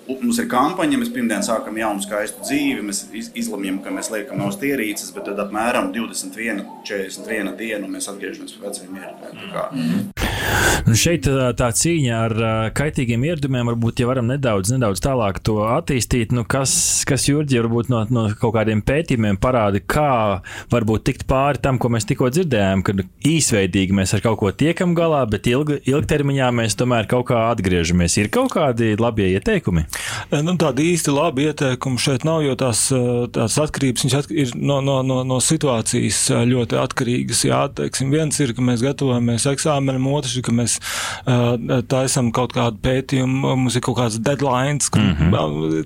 Mums 0.08 0.40
ir 0.42 0.48
kampaņa, 0.52 0.98
mēs 1.00 1.10
pirmdien 1.14 1.44
sākam 1.46 1.76
jaunu 1.80 2.02
skaistu 2.04 2.42
dzīvi, 2.44 2.82
mēs 2.84 3.02
iz- 3.16 3.30
izlemjam, 3.36 3.78
ka 3.84 3.92
mēs 3.92 4.10
liekam 4.12 4.40
no 4.40 4.48
ierīces, 4.50 5.14
bet 5.16 5.26
tad 5.30 5.40
apmēram 5.44 5.94
21, 5.94 6.64
41 6.84 7.56
dienu 7.60 7.88
mēs 7.88 8.08
atgriežamies 8.12 8.56
pie 8.56 8.68
veciem 8.68 8.96
ieradumiem. 9.00 10.27
Kā- 10.48 10.68
Nu 10.88 10.96
šeit 10.96 11.26
tā, 11.26 11.50
tā 11.58 11.68
cīņa 11.76 12.18
ar 12.18 12.34
kaitīgiem 12.78 13.26
ieradumiem, 13.28 13.68
varbūt, 13.74 14.00
ja 14.00 14.08
varam 14.08 14.30
nedaudz, 14.30 14.70
nedaudz 14.72 15.02
tālāk 15.04 15.42
to 15.44 15.58
attīstīt, 15.66 16.32
nu 16.32 16.46
kas, 16.48 16.72
kas 17.08 17.26
Jurģi, 17.28 17.58
varbūt 17.60 17.90
no, 17.92 18.06
no 18.08 18.24
kaut 18.40 18.54
kādiem 18.56 18.80
pētījumiem 18.88 19.36
parāda, 19.44 19.82
kā 19.84 20.40
varbūt 20.72 21.04
tikt 21.10 21.26
pāri 21.28 21.60
tam, 21.60 21.76
ko 21.82 21.92
mēs 21.92 22.08
tikko 22.08 22.30
dzirdējām, 22.32 22.86
kad 22.88 23.04
īsveidīgi 23.28 23.98
mēs 24.00 24.16
ar 24.16 24.24
kaut 24.24 24.40
ko 24.40 24.52
tiekam 24.56 24.94
galā, 24.96 25.26
bet 25.28 25.50
ilg, 25.52 25.74
ilgtermiņā 25.84 26.48
mēs 26.56 26.78
tomēr 26.80 27.10
kaut 27.12 27.28
kā 27.34 27.42
atgriežamies. 27.50 28.16
Ir 28.22 28.32
kaut 28.32 28.54
kādi 28.56 28.94
labie 28.96 29.28
ieteikumi? 29.34 29.84
Nu, 30.40 30.56
tādi 30.62 30.88
īsti 30.94 31.12
labi 31.12 31.50
ieteikumi 31.50 32.00
šeit 32.00 32.24
nav, 32.28 32.46
jo 32.48 32.56
tās, 32.64 32.86
tās 33.36 33.60
atkarības 33.60 34.08
atk 34.22 34.32
ir 34.32 34.56
no, 34.56 34.80
no, 34.86 35.02
no, 35.04 35.20
no 35.28 35.42
situācijas 35.44 36.24
ļoti 36.48 36.80
atkarīgas. 36.80 37.44
Jā, 37.52 37.66
teiksim, 37.76 38.16
viens 38.16 38.40
ir, 38.40 38.56
ka 38.56 38.64
mēs 38.64 38.88
gatavojamies 38.88 39.50
eksāmenam, 39.52 40.08
otrs 40.16 40.37
ir, 40.38 40.46
ka 40.46 40.56
mēs 40.56 40.78
uh, 40.80 41.82
taisam 41.90 42.32
kaut 42.36 42.56
kādu 42.56 42.80
pētījumu, 42.84 43.56
mums 43.58 43.78
ir 43.78 43.86
kaut 43.86 44.00
kāds 44.00 44.20
deadlines, 44.24 44.90
kur 44.94 45.02
mm 45.04 45.16
-hmm. 45.18 45.34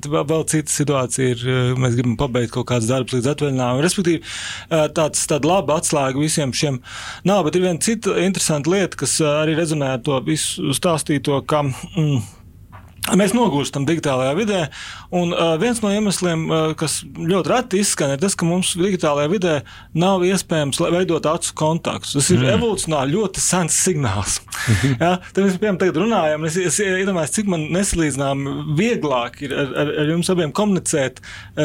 vēl, 0.08 0.26
vēl 0.34 0.46
cita 0.52 0.72
situācija 0.72 1.36
ir, 1.36 1.46
mēs 1.80 1.96
gribam 1.98 2.18
pabeigt 2.20 2.54
kaut 2.56 2.70
kāds 2.72 2.90
darbs 2.90 3.16
līdz 3.16 3.32
atvaļinājumam. 3.34 3.84
Respektīvi, 3.86 4.22
eh, 4.70 4.88
tāds, 4.96 5.26
tāda 5.28 5.48
laba 5.48 5.80
atslēga 5.80 6.20
visiem 6.20 6.54
šiem 6.54 6.82
nav, 7.24 7.44
bet 7.46 7.56
ir 7.56 7.66
viena 7.68 7.80
cita 7.80 8.18
interesanta 8.22 8.72
lieta, 8.72 8.98
kas 8.98 9.20
arī 9.22 9.56
rezonē 9.58 9.94
ar 9.96 10.06
to 10.06 10.20
visu 10.26 10.76
stāstīto, 10.78 11.42
ka. 11.46 11.64
Mm, 11.96 12.22
Mēs 13.02 13.34
nogūstam 13.34 13.88
digitālajā 13.90 14.34
vidē, 14.38 14.60
un 15.18 15.32
uh, 15.34 15.56
viens 15.60 15.80
no 15.82 15.90
iemesliem, 15.90 16.44
uh, 16.46 16.74
kas 16.78 17.00
ļoti 17.02 17.50
reti 17.50 17.80
izskan, 17.82 18.14
ir 18.14 18.20
tas, 18.22 18.36
ka 18.38 18.46
mums 18.46 18.76
digitālajā 18.78 19.32
vidē 19.32 19.54
nav 19.98 20.22
iespējams 20.28 20.78
veidot 20.94 21.26
acu 21.26 21.56
kontaktus. 21.58 22.14
Tas 22.14 22.30
ir 22.30 22.44
mm. 22.44 22.52
evolūcionāli 22.60 23.16
ļoti 23.18 23.42
sens 23.42 23.80
signāls. 23.82 24.38
ja? 25.02 25.16
Tad 25.18 25.42
mēs 25.42 25.58
piemēram 25.58 25.80
tagad 25.82 25.98
runājam, 26.04 26.46
un 26.46 26.52
es, 26.52 26.60
es 26.62 26.78
iedomājos, 26.86 27.34
cik 27.40 27.50
man 27.50 27.66
nesalīdzināmi 27.74 28.54
vieglāk 28.78 29.42
ir 29.48 29.58
ar, 29.58 29.74
ar, 29.82 29.92
ar 30.04 30.14
jums 30.14 30.30
abiem 30.36 30.54
komunicēt 30.62 31.24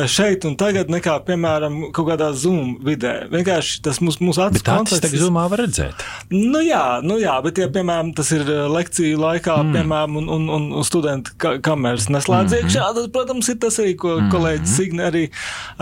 šeit 0.08 0.48
un 0.48 0.56
tagad, 0.56 0.88
nekā, 0.92 1.18
piemēram, 1.28 1.78
kaut 1.92 2.10
kādā 2.14 2.30
Zoom 2.32 2.78
vidē. 2.86 3.14
Vienkārši 3.32 3.84
tas 3.84 4.00
mūsu 4.00 4.24
mūs 4.24 4.40
acu 4.40 4.56
tas 4.62 4.66
kontakts. 4.70 5.04
tagad 5.04 5.26
zumā 5.26 5.44
var 5.52 5.66
redzēt. 5.66 6.08
Nu 6.32 6.64
jā, 6.64 7.02
nu 7.04 7.20
jā, 7.20 7.36
bet, 7.44 7.60
ja, 7.60 7.68
piemēram, 7.76 8.16
tas 8.16 8.32
ir 8.32 8.48
lekciju 8.72 9.20
laikā, 9.20 9.60
mm. 9.60 9.76
piemēram, 9.76 10.20
un, 10.22 10.32
un, 10.38 10.50
un, 10.56 10.68
un 10.80 10.86
studenti 10.86 11.25
ka 11.40 11.56
kameras 11.64 12.08
neslēdz 12.12 12.54
Mhm. 12.54 12.62
iekšā, 12.62 12.86
tad, 12.94 13.10
protams, 13.12 13.48
ir 13.48 13.58
tas 13.62 13.78
arī, 13.82 13.96
ko 13.96 14.16
mm. 14.20 14.30
kolēģis 14.32 14.76
Signe 14.76 15.06
arī, 15.10 15.24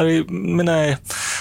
arī 0.01 0.17
minēja. 0.31 0.99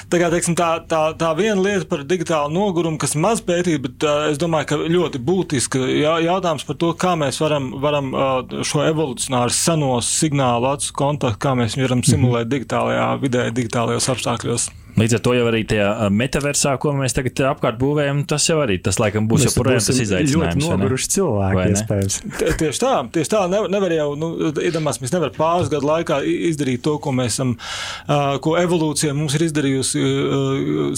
Tā, 0.09 0.19
kā, 0.19 0.29
teiksim, 0.33 0.55
tā, 0.59 0.69
tā, 0.89 1.01
tā 1.17 1.31
viena 1.37 1.61
lieta 1.61 1.87
par 1.89 2.03
digitālu 2.03 2.53
nogurumu, 2.53 2.99
kas 3.01 3.15
maz 3.15 3.41
pētīta, 3.41 3.81
bet 3.87 4.03
uh, 4.07 4.27
es 4.31 4.37
domāju, 4.41 4.69
ka 4.69 4.75
ļoti 4.77 5.21
būtiska 5.23 5.79
jā, 5.79 6.17
jautājums 6.27 6.67
par 6.67 6.79
to, 6.81 6.91
kā 6.93 7.15
mēs 7.19 7.39
varam, 7.41 7.71
varam 7.81 8.13
uh, 8.13 8.63
šo 8.63 8.85
evolucionāru 8.85 9.53
senos 9.55 10.11
signālu 10.19 10.73
acu 10.73 10.93
kontaktu, 10.93 11.39
kā 11.39 11.55
mēs 11.57 11.77
viņu 11.77 11.87
varam 11.87 12.05
simulēt 12.05 12.51
digitālajā 12.51 13.09
vidē, 13.23 13.49
digitālajos 13.55 14.11
apstākļos. 14.13 14.69
Līdz 14.93 15.15
ar 15.17 15.21
to 15.25 15.31
jau 15.33 15.45
arī 15.49 15.63
tajā 15.65 15.87
metaversā, 16.13 16.75
ko 16.81 16.91
mēs 16.93 17.15
tagad 17.17 17.39
apkārt 17.49 17.79
būvējam, 17.81 18.19
tas 18.29 18.45
jau 18.49 18.59
arī 18.61 18.75
tas 18.85 18.99
laikam 19.01 19.25
būs 19.31 19.47
Mēs 19.47 19.55
joprojām 19.57 19.81
tas 19.87 20.01
izaicinājums. 20.03 20.59
Ļoti 20.61 20.69
noguruši 20.69 21.09
cilvēki, 21.15 21.63
iespējams. 21.73 22.17
Tie- 22.37 22.51
Tieši 22.61 22.81
tā, 22.83 22.91
tieši 23.15 23.31
tā. 23.33 23.41
Nevar, 23.49 23.71
nevar 23.73 23.95
jau, 23.95 24.05
nu, 24.19 24.29
iedomāsimies, 24.53 25.13
nevar 25.15 25.33
pāris 25.33 25.71
gadu 25.73 25.89
laikā 25.89 26.19
izdarīt 26.51 26.83
to, 26.85 26.99
ko 27.01 27.09
mēs 27.15 27.33
esam, 27.39 27.55
ko 28.45 28.53
evolūcija 28.61 29.15
mums 29.17 29.33
ir 29.39 29.47
izdarījusi 29.49 30.05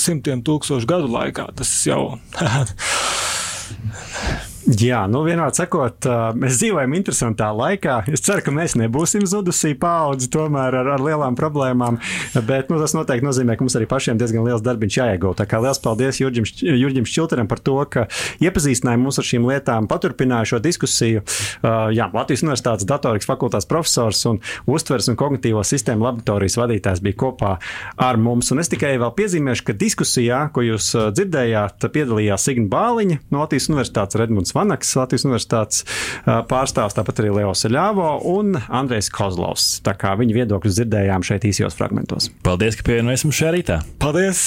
simtiem 0.03 0.43
tūkstošu 0.43 0.91
gadu 0.91 1.08
laikā. 1.15 1.47
Tas 1.55 1.71
jau. 1.88 2.17
Jā, 4.65 5.04
nu 5.06 5.19
vienādi 5.21 5.60
sakot, 5.60 6.08
mēs 6.41 6.56
dzīvojam 6.58 6.95
interesantā 6.97 7.51
laikā. 7.54 7.99
Es 8.10 8.23
ceru, 8.25 8.41
ka 8.47 8.54
mēs 8.56 8.73
nebūsim 8.80 9.21
zudusī 9.30 9.75
paudze 9.78 10.25
tomēr 10.34 10.73
ar, 10.80 10.88
ar 10.95 11.04
lielām 11.06 11.36
problēmām, 11.38 11.99
bet 12.47 12.71
nu, 12.73 12.80
tas 12.82 12.95
noteikti 12.97 13.28
nozīmē, 13.28 13.54
ka 13.54 13.62
mums 13.62 13.75
arī 13.78 13.86
pašiem 13.91 14.17
diezgan 14.17 14.47
liels 14.47 14.63
darbiņš 14.65 14.97
jāiegūt. 14.97 15.38
Tā 15.38 15.45
kā 15.51 15.60
liels 15.62 15.82
paldies 15.84 16.17
Jurģim, 16.17 16.47
Jurģim 16.65 17.06
Šķilteram 17.06 17.49
par 17.51 17.62
to, 17.62 17.75
ka 17.93 18.08
iepazīstināja 18.41 19.01
mūs 19.04 19.21
ar 19.21 19.28
šīm 19.30 19.45
lietām, 19.45 19.89
paturpināja 19.91 20.56
šo 20.56 20.62
diskusiju. 20.65 21.21
Jā, 21.62 22.10
Latvijas 22.17 22.45
Universitātes 22.47 22.89
datorikas 22.89 23.30
fakultātes 23.30 23.69
profesors 23.69 24.23
un 24.32 24.41
uztveres 24.65 25.12
un 25.13 25.19
kognitīvo 25.21 25.62
sistēmu 25.62 26.10
laboratorijas 26.10 26.58
vadītājs 26.63 27.04
bija 27.06 27.19
kopā 27.21 27.54
ar 28.01 28.17
mums. 28.17 28.49
Un 28.49 28.65
es 28.65 28.73
tikai 28.73 28.95
vēl 28.97 29.13
piezīmēšu, 29.21 29.69
ka 29.69 29.78
diskusijā, 29.86 30.41
ko 30.58 30.65
jūs 30.65 30.89
dzirdējāt, 31.13 31.86
piedalījās 31.93 32.49
Signa 32.49 32.71
Bāliņa 32.73 33.21
no 33.30 33.45
Latvijas 33.45 33.69
Universitātes, 33.69 34.17
Redmunds 34.17 34.54
Vanaks, 34.55 34.95
Latvijas 34.97 35.27
Universitātes 35.27 35.83
pārstāvs, 36.25 36.95
tāpat 36.97 37.21
arī 37.23 37.33
Leo 37.39 37.53
Seļāvo 37.57 38.09
un 38.35 38.55
Andrejs 38.65 39.11
Kozlovs. 39.13 39.67
Tā 39.85 39.95
kā 39.99 40.15
viņa 40.19 40.39
viedokļus 40.41 40.79
dzirdējām 40.79 41.25
šeit 41.27 41.47
īsajos 41.51 41.77
fragmentos. 41.77 42.31
Paldies, 42.45 42.79
ka 42.79 42.87
pievienojies 42.87 43.27
mums 43.27 43.41
šajā 43.41 43.55
rītā. 43.59 43.81
Paldies! 44.01 44.45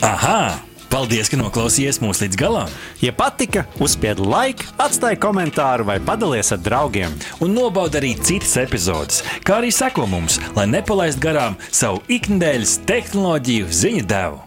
Aha! 0.00 0.60
Paldies, 0.90 1.28
ka 1.30 1.38
noklausījāties 1.38 2.00
mūsu 2.02 2.24
līdz 2.24 2.38
galam! 2.40 2.72
Ja 2.98 3.12
patika, 3.14 3.62
uzspiediet 3.78 4.24
laiku, 4.26 4.66
atstājiet 4.82 5.22
komentāru 5.22 5.86
vai 5.86 6.00
padalieties 6.02 6.50
ar 6.56 6.60
draugiem. 6.66 7.14
Un 7.44 7.54
nobaudiet 7.54 8.00
arī 8.00 8.10
citas 8.18 8.56
epizodes, 8.58 9.22
kā 9.46 9.60
arī 9.60 9.70
sekot 9.74 10.10
mums, 10.10 10.40
lai 10.58 10.66
nepalaistu 10.72 11.22
garām 11.28 11.58
savu 11.70 12.02
ikdienas 12.10 12.80
tehnoloģiju 12.90 13.70
ziņu 13.84 14.06
devumu. 14.10 14.46